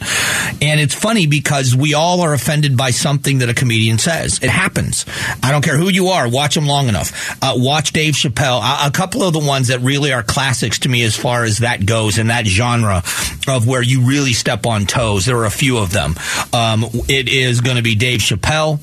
And 0.63 0.81
it's 0.81 0.95
funny 0.95 1.27
because 1.27 1.75
we 1.75 1.95
all 1.95 2.21
are 2.21 2.33
offended 2.33 2.77
by 2.77 2.91
something 2.91 3.39
that 3.39 3.49
a 3.49 3.55
comedian 3.55 3.99
says. 3.99 4.39
It 4.43 4.51
happens. 4.51 5.05
I 5.43 5.51
don't 5.51 5.65
care 5.65 5.77
who 5.77 5.89
you 5.89 6.09
are, 6.09 6.29
watch 6.29 6.55
them 6.55 6.67
long 6.67 6.89
enough. 6.89 7.37
Uh, 7.43 7.55
watch 7.57 7.93
Dave 7.93 8.15
Chappelle. 8.15 8.61
A, 8.61 8.89
a 8.89 8.91
couple 8.91 9.23
of 9.23 9.33
the 9.33 9.41
ones 9.41 9.69
that 9.69 9.81
really 9.81 10.13
are 10.13 10.23
classics 10.23 10.79
to 10.81 10.89
me 10.89 11.03
as 11.03 11.17
far 11.17 11.45
as 11.45 11.59
that 11.59 11.87
goes 11.87 12.19
in 12.19 12.29
that 12.29 12.47
genre 12.47 13.03
of 13.49 13.67
where 13.67 13.83
you 13.83 14.03
really 14.03 14.33
step 14.33 14.67
on 14.67 14.87
toes. 14.87 15.27
There 15.27 15.39
are 15.39 15.47
a 15.47 15.51
few 15.51 15.79
of 15.79 15.93
them. 15.93 16.15
Um, 16.53 16.85
it 17.09 17.29
is 17.29 17.61
going 17.61 17.77
to 17.77 17.83
be 17.83 17.95
Dave 17.95 18.21
Chappelle. 18.21 18.81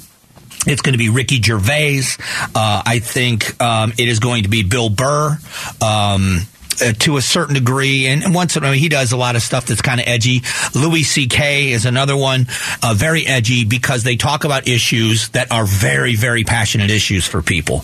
It's 0.68 0.82
going 0.82 0.94
to 0.94 1.00
be 1.00 1.10
Ricky 1.10 1.42
Gervais. 1.42 2.04
Uh, 2.54 2.84
I 2.86 3.00
think 3.00 3.62
um, 3.62 3.94
it 3.98 4.08
is 4.08 4.20
going 4.20 4.44
to 4.44 4.50
be 4.50 4.64
Bill 4.64 4.90
Burr. 4.90 5.38
Um, 5.82 6.42
uh, 6.80 6.94
to 6.94 7.18
a 7.18 7.22
certain 7.24 7.56
degree, 7.56 8.06
and 8.06 8.36
once 8.36 8.56
in 8.56 8.64
he 8.74 8.88
does 8.88 9.12
a 9.12 9.18
lot 9.18 9.36
of 9.36 9.42
stuff 9.42 9.66
that's 9.66 9.82
kind 9.82 10.00
of 10.00 10.08
edgy. 10.08 10.44
Louis 10.76 11.02
C.K. 11.02 11.72
is 11.72 11.86
another 11.86 12.16
one, 12.16 12.46
uh, 12.84 12.94
very 12.96 13.26
edgy 13.26 13.66
because 13.66 14.04
they 14.04 14.16
talk 14.16 14.44
about 14.44 14.68
issues 14.68 15.30
that 15.30 15.52
are 15.52 15.66
very, 15.66 16.16
very 16.16 16.44
passionate 16.44 16.92
issues 16.92 17.26
for 17.26 17.42
people, 17.42 17.82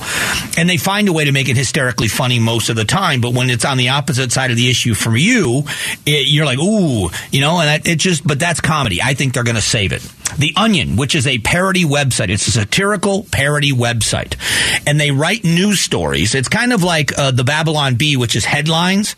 and 0.57 0.69
they 0.69 0.77
find 0.77 1.07
a 1.07 1.13
way 1.13 1.25
to 1.25 1.31
make 1.31 1.49
it 1.49 1.57
hysterically 1.57 2.07
funny 2.07 2.37
most 2.37 2.69
of 2.69 2.75
the 2.75 2.85
time. 2.85 3.19
But 3.19 3.33
when 3.33 3.49
it's 3.49 3.65
on 3.65 3.77
the 3.77 3.89
opposite 3.89 4.31
side 4.31 4.51
of 4.51 4.57
the 4.57 4.69
issue 4.69 4.93
from 4.93 5.15
you, 5.17 5.63
it, 6.05 6.27
you're 6.27 6.45
like, 6.45 6.59
ooh, 6.59 7.09
you 7.31 7.41
know, 7.41 7.59
and 7.59 7.69
that, 7.69 7.87
it 7.87 7.97
just. 7.97 8.27
But 8.27 8.39
that's 8.39 8.61
comedy. 8.61 9.01
I 9.01 9.15
think 9.15 9.33
they're 9.33 9.43
going 9.43 9.55
to 9.55 9.61
save 9.61 9.91
it. 9.91 10.07
The 10.37 10.53
Onion, 10.55 10.95
which 10.95 11.15
is 11.15 11.27
a 11.27 11.37
parody 11.39 11.83
website. 11.83 12.29
It's 12.29 12.47
a 12.47 12.51
satirical 12.51 13.25
parody 13.31 13.71
website. 13.71 14.35
And 14.87 14.99
they 14.99 15.11
write 15.11 15.43
news 15.43 15.79
stories. 15.79 16.35
It's 16.35 16.49
kind 16.49 16.73
of 16.73 16.83
like 16.83 17.17
uh, 17.17 17.31
the 17.31 17.43
Babylon 17.43 17.95
Bee, 17.95 18.17
which 18.17 18.35
is 18.35 18.45
headlines, 18.45 19.15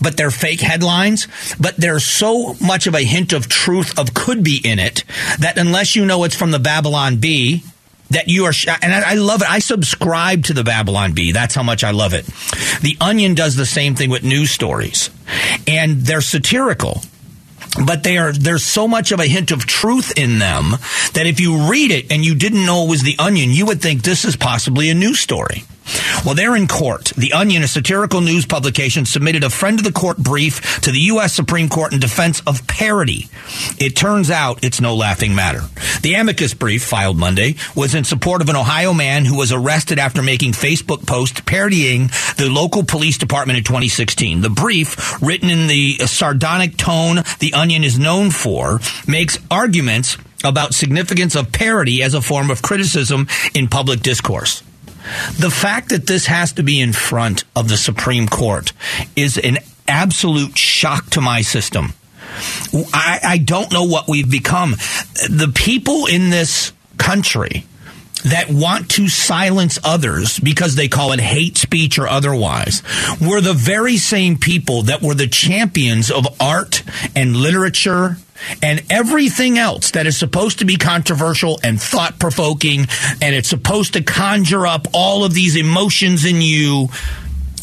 but 0.00 0.16
they're 0.16 0.30
fake 0.30 0.60
headlines. 0.60 1.28
But 1.58 1.76
there's 1.76 2.04
so 2.04 2.54
much 2.60 2.86
of 2.86 2.94
a 2.94 3.02
hint 3.02 3.32
of 3.32 3.48
truth 3.48 3.98
of 3.98 4.14
could 4.14 4.42
be 4.44 4.60
in 4.62 4.78
it 4.78 5.04
that 5.38 5.58
unless 5.58 5.96
you 5.96 6.04
know 6.04 6.24
it's 6.24 6.36
from 6.36 6.50
the 6.50 6.58
Babylon 6.58 7.16
Bee, 7.16 7.62
that 8.10 8.28
you 8.28 8.46
are, 8.46 8.52
sh- 8.52 8.68
and 8.68 8.92
I, 8.92 9.12
I, 9.12 9.14
love 9.14 9.42
it. 9.42 9.50
I 9.50 9.58
subscribe 9.58 10.44
to 10.44 10.54
the 10.54 10.64
Babylon 10.64 11.12
Bee. 11.12 11.32
That's 11.32 11.54
how 11.54 11.62
much 11.62 11.84
I 11.84 11.90
love 11.90 12.14
it. 12.14 12.24
The 12.80 12.96
Onion 13.00 13.34
does 13.34 13.56
the 13.56 13.66
same 13.66 13.94
thing 13.94 14.08
with 14.10 14.22
news 14.22 14.50
stories, 14.50 15.10
and 15.66 16.00
they're 16.00 16.22
satirical 16.22 17.02
but 17.86 18.02
they 18.02 18.18
are 18.18 18.32
there's 18.32 18.64
so 18.64 18.88
much 18.88 19.12
of 19.12 19.20
a 19.20 19.26
hint 19.26 19.50
of 19.50 19.66
truth 19.66 20.16
in 20.16 20.38
them 20.38 20.72
that 21.14 21.26
if 21.26 21.40
you 21.40 21.70
read 21.70 21.90
it 21.90 22.10
and 22.12 22.24
you 22.24 22.34
didn't 22.34 22.64
know 22.66 22.84
it 22.84 22.90
was 22.90 23.02
the 23.02 23.16
onion 23.18 23.50
you 23.50 23.66
would 23.66 23.80
think 23.80 24.02
this 24.02 24.24
is 24.24 24.36
possibly 24.36 24.90
a 24.90 24.94
news 24.94 25.20
story 25.20 25.64
well, 26.24 26.34
they're 26.34 26.56
in 26.56 26.68
court. 26.68 27.12
The 27.16 27.32
Onion, 27.32 27.62
a 27.62 27.68
satirical 27.68 28.20
news 28.20 28.46
publication, 28.46 29.04
submitted 29.04 29.44
a 29.44 29.50
friend 29.50 29.78
of 29.78 29.84
the 29.84 29.92
court 29.92 30.18
brief 30.18 30.80
to 30.80 30.90
the 30.90 31.00
U.S. 31.12 31.34
Supreme 31.34 31.68
Court 31.68 31.92
in 31.92 32.00
defense 32.00 32.40
of 32.46 32.66
parody. 32.66 33.28
It 33.78 33.96
turns 33.96 34.30
out 34.30 34.64
it's 34.64 34.80
no 34.80 34.94
laughing 34.94 35.34
matter. 35.34 35.60
The 36.02 36.14
amicus 36.14 36.54
brief, 36.54 36.84
filed 36.84 37.16
Monday, 37.16 37.56
was 37.74 37.94
in 37.94 38.04
support 38.04 38.42
of 38.42 38.48
an 38.48 38.56
Ohio 38.56 38.92
man 38.92 39.24
who 39.24 39.36
was 39.36 39.52
arrested 39.52 39.98
after 39.98 40.22
making 40.22 40.52
Facebook 40.52 41.06
posts 41.06 41.40
parodying 41.44 42.08
the 42.36 42.48
local 42.50 42.84
police 42.84 43.18
department 43.18 43.58
in 43.58 43.64
2016. 43.64 44.40
The 44.40 44.50
brief, 44.50 45.20
written 45.22 45.50
in 45.50 45.66
the 45.66 45.98
sardonic 46.06 46.76
tone 46.76 47.22
The 47.38 47.54
Onion 47.54 47.84
is 47.84 47.98
known 47.98 48.30
for, 48.30 48.80
makes 49.06 49.38
arguments 49.50 50.16
about 50.44 50.74
significance 50.74 51.34
of 51.34 51.52
parody 51.52 52.02
as 52.02 52.14
a 52.14 52.22
form 52.22 52.50
of 52.50 52.62
criticism 52.62 53.26
in 53.54 53.68
public 53.68 54.00
discourse. 54.00 54.62
The 55.38 55.50
fact 55.50 55.90
that 55.90 56.06
this 56.06 56.26
has 56.26 56.52
to 56.52 56.62
be 56.62 56.80
in 56.80 56.92
front 56.92 57.44
of 57.54 57.68
the 57.68 57.76
Supreme 57.76 58.28
Court 58.28 58.72
is 59.16 59.38
an 59.38 59.58
absolute 59.86 60.56
shock 60.56 61.10
to 61.10 61.20
my 61.20 61.40
system. 61.42 61.94
I, 62.92 63.20
I 63.22 63.38
don't 63.38 63.72
know 63.72 63.84
what 63.84 64.08
we've 64.08 64.30
become. 64.30 64.72
The 65.28 65.50
people 65.54 66.06
in 66.06 66.30
this 66.30 66.72
country 66.98 67.64
that 68.24 68.50
want 68.50 68.90
to 68.90 69.08
silence 69.08 69.78
others 69.84 70.38
because 70.40 70.74
they 70.74 70.88
call 70.88 71.12
it 71.12 71.20
hate 71.20 71.56
speech 71.56 71.98
or 71.98 72.08
otherwise 72.08 72.82
were 73.20 73.40
the 73.40 73.54
very 73.54 73.96
same 73.96 74.36
people 74.36 74.82
that 74.82 75.02
were 75.02 75.14
the 75.14 75.28
champions 75.28 76.10
of 76.10 76.26
art 76.40 76.82
and 77.14 77.36
literature 77.36 78.16
and 78.62 78.82
everything 78.90 79.58
else 79.58 79.92
that 79.92 80.06
is 80.06 80.16
supposed 80.16 80.60
to 80.60 80.64
be 80.64 80.76
controversial 80.76 81.58
and 81.62 81.80
thought 81.80 82.18
provoking 82.18 82.86
and 83.20 83.34
it's 83.34 83.48
supposed 83.48 83.94
to 83.94 84.02
conjure 84.02 84.66
up 84.66 84.86
all 84.92 85.24
of 85.24 85.34
these 85.34 85.56
emotions 85.56 86.24
in 86.24 86.40
you, 86.40 86.88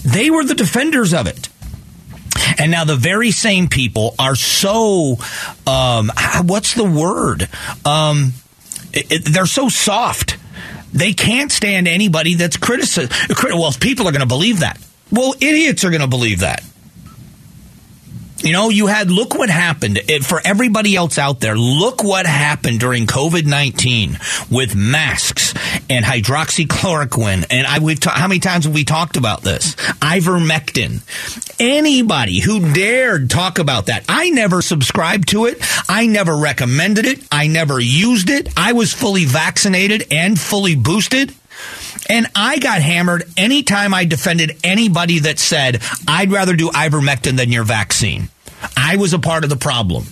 they 0.03 0.29
were 0.29 0.43
the 0.43 0.55
defenders 0.55 1.13
of 1.13 1.27
it. 1.27 1.49
And 2.57 2.71
now 2.71 2.83
the 2.83 2.95
very 2.95 3.31
same 3.31 3.67
people 3.67 4.13
are 4.19 4.35
so, 4.35 5.17
um, 5.65 6.11
what's 6.43 6.73
the 6.73 6.83
word? 6.83 7.47
Um, 7.85 8.33
it, 8.93 9.11
it, 9.11 9.33
they're 9.33 9.45
so 9.45 9.69
soft. 9.69 10.37
They 10.93 11.13
can't 11.13 11.51
stand 11.51 11.87
anybody 11.87 12.35
that's 12.35 12.57
criticized. 12.57 13.11
Well, 13.43 13.71
people 13.79 14.07
are 14.07 14.11
going 14.11 14.21
to 14.21 14.27
believe 14.27 14.59
that. 14.59 14.79
Well, 15.11 15.33
idiots 15.39 15.83
are 15.83 15.89
going 15.89 16.01
to 16.01 16.07
believe 16.07 16.39
that. 16.39 16.63
You 18.37 18.51
know, 18.51 18.69
you 18.69 18.87
had, 18.87 19.09
look 19.09 19.33
what 19.33 19.49
happened 19.49 19.99
for 20.23 20.41
everybody 20.43 20.95
else 20.95 21.17
out 21.17 21.39
there. 21.39 21.55
Look 21.55 22.03
what 22.03 22.25
happened 22.25 22.79
during 22.79 23.07
COVID 23.07 23.45
19 23.45 24.19
with 24.51 24.75
masks 24.75 25.53
and 25.89 26.05
hydroxychloroquine. 26.05 27.45
And 27.49 27.65
I, 27.65 27.79
we've 27.79 27.99
ta- 27.99 28.11
how 28.11 28.27
many 28.27 28.39
times 28.39 28.65
have 28.65 28.73
we 28.73 28.83
talked 28.83 29.17
about 29.17 29.41
this? 29.41 29.75
Ivermectin. 29.75 31.01
Anybody 31.59 32.39
who 32.39 32.73
dared 32.73 33.29
talk 33.29 33.57
about 33.57 33.87
that, 33.87 34.03
I 34.09 34.29
never 34.29 34.61
subscribed 34.61 35.29
to 35.29 35.45
it. 35.45 35.57
I 35.89 36.05
never 36.05 36.35
recommended 36.35 37.05
it. 37.05 37.25
I 37.31 37.47
never 37.47 37.79
used 37.79 38.29
it. 38.29 38.49
I 38.57 38.73
was 38.73 38.93
fully 38.93 39.25
vaccinated 39.25 40.07
and 40.11 40.39
fully 40.39 40.75
boosted. 40.75 41.33
And 42.07 42.27
I 42.35 42.59
got 42.59 42.81
hammered 42.81 43.23
anytime 43.35 43.93
I 43.93 44.05
defended 44.05 44.57
anybody 44.63 45.19
that 45.19 45.39
said, 45.39 45.81
I'd 46.07 46.31
rather 46.31 46.55
do 46.55 46.69
ivermectin 46.69 47.37
than 47.37 47.51
your 47.51 47.63
vaccine. 47.63 48.29
I 48.77 48.97
was 48.97 49.13
a 49.13 49.19
part 49.19 49.43
of 49.43 49.49
the 49.49 49.55
problem. 49.55 50.05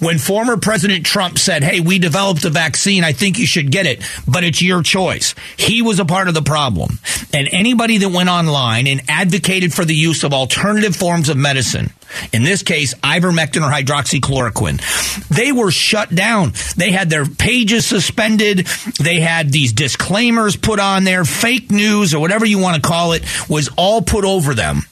When 0.00 0.18
former 0.18 0.56
President 0.56 1.06
Trump 1.06 1.38
said, 1.38 1.62
Hey, 1.62 1.80
we 1.80 1.98
developed 1.98 2.44
a 2.44 2.50
vaccine, 2.50 3.04
I 3.04 3.12
think 3.12 3.38
you 3.38 3.46
should 3.46 3.70
get 3.70 3.86
it, 3.86 4.02
but 4.26 4.44
it's 4.44 4.62
your 4.62 4.82
choice. 4.82 5.34
He 5.56 5.82
was 5.82 5.98
a 5.98 6.04
part 6.04 6.28
of 6.28 6.34
the 6.34 6.42
problem. 6.42 6.98
And 7.32 7.48
anybody 7.52 7.98
that 7.98 8.08
went 8.08 8.28
online 8.28 8.86
and 8.86 9.02
advocated 9.08 9.72
for 9.72 9.84
the 9.84 9.94
use 9.94 10.24
of 10.24 10.32
alternative 10.32 10.96
forms 10.96 11.28
of 11.28 11.36
medicine, 11.36 11.92
in 12.32 12.44
this 12.44 12.62
case, 12.62 12.94
ivermectin 12.94 13.62
or 13.62 13.72
hydroxychloroquine, 13.72 15.28
they 15.28 15.52
were 15.52 15.70
shut 15.70 16.14
down. 16.14 16.52
They 16.76 16.92
had 16.92 17.10
their 17.10 17.26
pages 17.26 17.86
suspended. 17.86 18.66
They 19.00 19.20
had 19.20 19.50
these 19.50 19.72
disclaimers 19.72 20.56
put 20.56 20.80
on 20.80 21.04
there, 21.04 21.24
fake 21.24 21.70
news 21.70 22.14
or 22.14 22.20
whatever 22.20 22.44
you 22.44 22.58
want 22.58 22.76
to 22.76 22.88
call 22.88 23.12
it 23.12 23.24
was 23.48 23.68
all 23.76 24.02
put 24.02 24.24
over 24.24 24.54
them. 24.54 24.82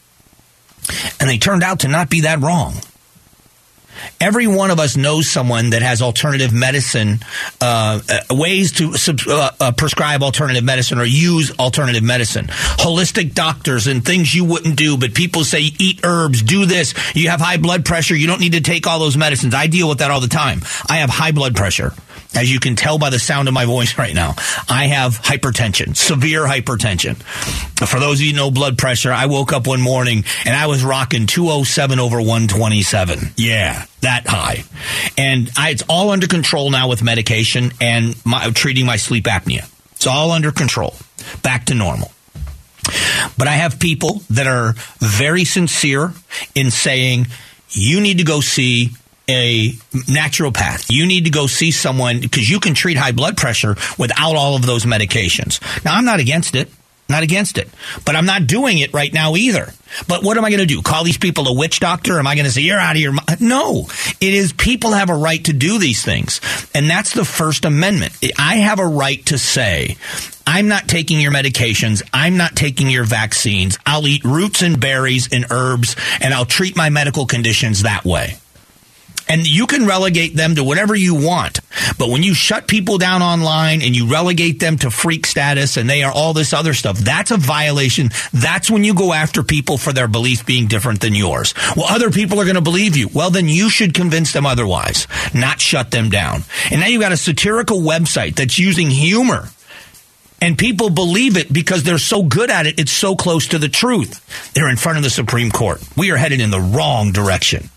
And 1.21 1.29
they 1.29 1.39
turned 1.39 1.63
out 1.63 1.81
to 1.81 1.89
not 1.89 2.11
be 2.11 2.23
that 2.23 2.41
wrong. 2.41 2.75
Every 4.21 4.47
one 4.47 4.71
of 4.71 4.79
us 4.79 4.97
knows 4.97 5.29
someone 5.29 5.71
that 5.71 5.83
has 5.83 6.03
alternative 6.03 6.53
medicine, 6.53 7.21
uh, 7.61 8.01
uh, 8.09 8.35
ways 8.35 8.73
to 8.73 8.95
uh, 9.29 9.51
uh, 9.61 9.73
prescribe 9.73 10.23
alternative 10.23 10.65
medicine 10.65 10.99
or 10.99 11.05
use 11.05 11.57
alternative 11.59 12.03
medicine. 12.03 12.47
Holistic 12.47 13.35
doctors 13.35 13.87
and 13.87 14.05
things 14.05 14.35
you 14.35 14.45
wouldn't 14.45 14.77
do, 14.77 14.97
but 14.97 15.15
people 15.15 15.45
say 15.45 15.61
eat 15.79 16.01
herbs, 16.05 16.43
do 16.43 16.67
this. 16.67 16.95
You 17.15 17.31
have 17.31 17.41
high 17.41 17.57
blood 17.57 17.85
pressure. 17.85 18.15
You 18.15 18.27
don't 18.27 18.41
need 18.41 18.53
to 18.53 18.61
take 18.61 18.87
all 18.87 18.99
those 18.99 19.17
medicines. 19.17 19.55
I 19.55 19.67
deal 19.67 19.89
with 19.89 19.99
that 19.99 20.11
all 20.11 20.21
the 20.21 20.29
time. 20.29 20.63
I 20.89 20.99
have 20.99 21.11
high 21.11 21.33
blood 21.33 21.55
pressure. 21.55 21.93
As 22.35 22.51
you 22.51 22.59
can 22.61 22.77
tell 22.77 22.99
by 22.99 23.11
the 23.11 23.19
sound 23.19 23.49
of 23.49 23.55
my 23.55 23.65
voice 23.65 23.99
right 23.99 24.15
now, 24.15 24.35
I 24.69 24.87
have 24.89 25.21
hypertension, 25.21 25.97
severe 25.97 26.43
hypertension. 26.47 27.17
For 27.87 28.01
those 28.01 28.21
of 28.21 28.27
you 28.27 28.33
know 28.33 28.51
blood 28.51 28.79
pressure, 28.79 29.13
I 29.13 29.27
woke 29.27 29.53
up 29.53 29.67
one 29.67 29.81
morning 29.81 30.25
and 30.45 30.57
I 30.57 30.67
was 30.67 30.85
rocking 30.85 31.27
207 31.27 31.99
over 31.99 32.19
127. 32.19 33.33
Yeah, 33.37 33.85
that 34.01 34.27
high. 34.27 34.65
And 35.17 35.51
I, 35.57 35.71
it's 35.71 35.83
all 35.89 36.11
under 36.11 36.27
control 36.27 36.71
now 36.71 36.89
with 36.89 37.03
medication 37.03 37.73
and 37.81 38.15
my, 38.25 38.51
treating 38.51 38.87
my 38.87 38.97
sleep 38.97 39.25
apnea. 39.25 39.69
It's 39.93 40.07
all 40.07 40.33
under 40.33 40.53
control. 40.53 40.95
Back 41.43 41.67
to 41.67 41.75
normal. 41.75 42.11
But 43.39 43.49
I 43.49 43.53
have 43.53 43.81
people 43.81 44.21
that 44.31 44.47
are 44.47 44.75
very 44.99 45.45
sincere 45.45 46.13
in 46.55 46.71
saying, 46.71 47.27
you 47.71 48.01
need 48.01 48.19
to 48.19 48.25
go 48.25 48.41
see 48.41 48.91
a 49.29 49.71
naturopath. 49.71 50.91
You 50.91 51.07
need 51.07 51.25
to 51.25 51.31
go 51.31 51.47
see 51.47 51.71
someone 51.71 52.21
because 52.21 52.49
you 52.49 52.61
can 52.61 52.75
treat 52.75 52.97
high 52.97 53.13
blood 53.13 53.37
pressure 53.37 53.77
without 53.99 54.37
all 54.37 54.57
of 54.57 54.67
those 54.67 54.85
medications. 54.85 55.61
Now, 55.85 55.95
I'm 55.95 56.05
not 56.05 56.21
against 56.21 56.55
it. 56.55 56.71
Not 57.07 57.23
against 57.23 57.59
it. 57.59 57.69
But 58.07 58.17
I'm 58.17 58.25
not 58.25 58.47
doing 58.47 58.79
it 58.79 58.95
right 58.95 59.13
now 59.13 59.37
either. 59.37 59.73
But 60.09 60.25
what 60.25 60.39
am 60.39 60.45
I 60.45 60.51
going 60.51 60.61
to 60.61 60.67
do? 60.67 60.81
Call 60.81 61.05
these 61.05 61.19
people 61.19 61.47
a 61.49 61.55
witch 61.55 61.79
doctor? 61.79 62.19
Am 62.19 62.27
I 62.27 62.35
going 62.35 62.47
to 62.47 62.51
say, 62.51 62.63
you're 62.63 62.79
out 62.79 62.97
of 62.97 63.03
your 63.03 63.13
mind? 63.13 63.41
No. 63.41 63.87
It 64.21 64.35
is 64.35 64.55
people 64.55 64.93
have 64.93 65.11
a 65.11 65.15
right 65.15 65.45
to 65.45 65.53
do 65.53 65.79
these 65.79 66.03
things. 66.03 66.41
And 66.75 66.89
that's 66.89 67.13
the 67.13 67.27
First 67.27 67.67
Amendment. 67.67 68.17
I 68.39 68.57
have 68.57 68.79
a 68.79 68.87
right 68.87 69.25
to 69.27 69.37
say, 69.37 69.99
I'm 70.47 70.69
not 70.69 70.89
taking 70.89 71.21
your 71.21 71.33
medications. 71.33 72.03
I'm 72.13 72.39
not 72.39 72.57
taking 72.57 72.89
your 72.89 73.05
vaccines. 73.05 73.79
I'll 73.85 74.07
eat 74.09 74.25
roots 74.25 74.63
and 74.63 74.81
berries 74.81 75.29
and 75.31 75.47
herbs 75.51 75.97
and 76.23 76.33
I'll 76.33 76.47
treat 76.47 76.75
my 76.75 76.89
medical 76.89 77.27
conditions 77.27 77.83
that 77.83 78.05
way 78.05 78.39
and 79.29 79.49
you 79.49 79.67
can 79.67 79.87
relegate 79.87 80.37
them 80.37 80.55
to 80.57 80.65
whatever 80.65 80.95
you 80.95 81.15
want. 81.15 81.61
But 81.99 82.11
when 82.11 82.23
you 82.23 82.35
shut 82.35 82.69
people 82.69 82.99
down 82.99 83.23
online 83.23 83.83
and 83.83 83.97
you 83.97 84.11
relegate 84.11 84.61
them 84.61 84.79
to 84.79 84.91
freak 84.91 85.27
status 85.27 85.77
and 85.77 85.89
they 85.89 86.03
are 86.03 86.13
all 86.13 86.33
this 86.33 86.53
other 86.53 86.75
stuff, 86.75 86.99
that's 86.99 87.31
a 87.31 87.37
violation. 87.37 88.11
That's 88.33 88.71
when 88.71 88.85
you 88.85 88.95
go 88.95 89.13
after 89.13 89.43
people 89.43 89.79
for 89.79 89.93
their 89.93 90.09
beliefs 90.09 90.43
being 90.43 90.67
different 90.67 91.01
than 91.01 91.15
yours. 91.15 91.55
Well, 91.77 91.87
other 91.89 92.11
people 92.11 92.41
are 92.41 92.45
going 92.45 92.57
to 92.57 92.61
believe 92.61 92.97
you. 92.97 93.09
Well, 93.13 93.31
then 93.31 93.49
you 93.49 93.71
should 93.71 93.95
convince 93.95 94.33
them 94.33 94.47
otherwise, 94.47 95.07
not 95.35 95.61
shut 95.61 95.91
them 95.91 96.11
down. 96.11 96.43
And 96.71 96.81
now 96.81 96.87
you've 96.87 97.03
got 97.03 97.13
a 97.13 97.17
satirical 97.17 97.81
website 97.81 98.37
that's 98.37 98.59
using 98.59 98.91
humor 98.91 99.49
and 100.45 100.59
people 100.59 100.91
believe 100.91 101.39
it 101.39 101.51
because 101.51 101.85
they're 101.85 101.97
so 101.97 102.23
good 102.23 102.51
at 102.51 102.67
it. 102.67 102.79
It's 102.79 102.93
so 102.93 103.17
close 103.17 103.49
to 103.49 103.59
the 103.59 103.71
truth. 103.71 104.53
They're 104.53 104.69
in 104.69 104.77
front 104.77 104.99
of 104.99 105.05
the 105.05 105.09
Supreme 105.09 105.51
Court. 105.51 105.83
We 105.97 106.11
are 106.11 106.19
headed 106.19 106.41
in 106.43 106.51
the 106.51 106.61
wrong 106.61 107.13
direction 107.13 107.71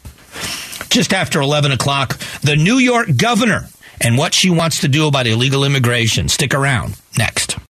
just 0.89 1.13
after 1.13 1.41
11 1.41 1.71
o'clock, 1.71 2.17
the 2.41 2.55
New 2.55 2.77
York 2.77 3.09
governor 3.17 3.67
and 4.01 4.17
what 4.17 4.33
she 4.33 4.49
wants 4.49 4.81
to 4.81 4.87
do 4.87 5.07
about 5.07 5.27
illegal 5.27 5.63
immigration. 5.63 6.29
Stick 6.29 6.53
around. 6.53 6.99
Next. 7.17 7.57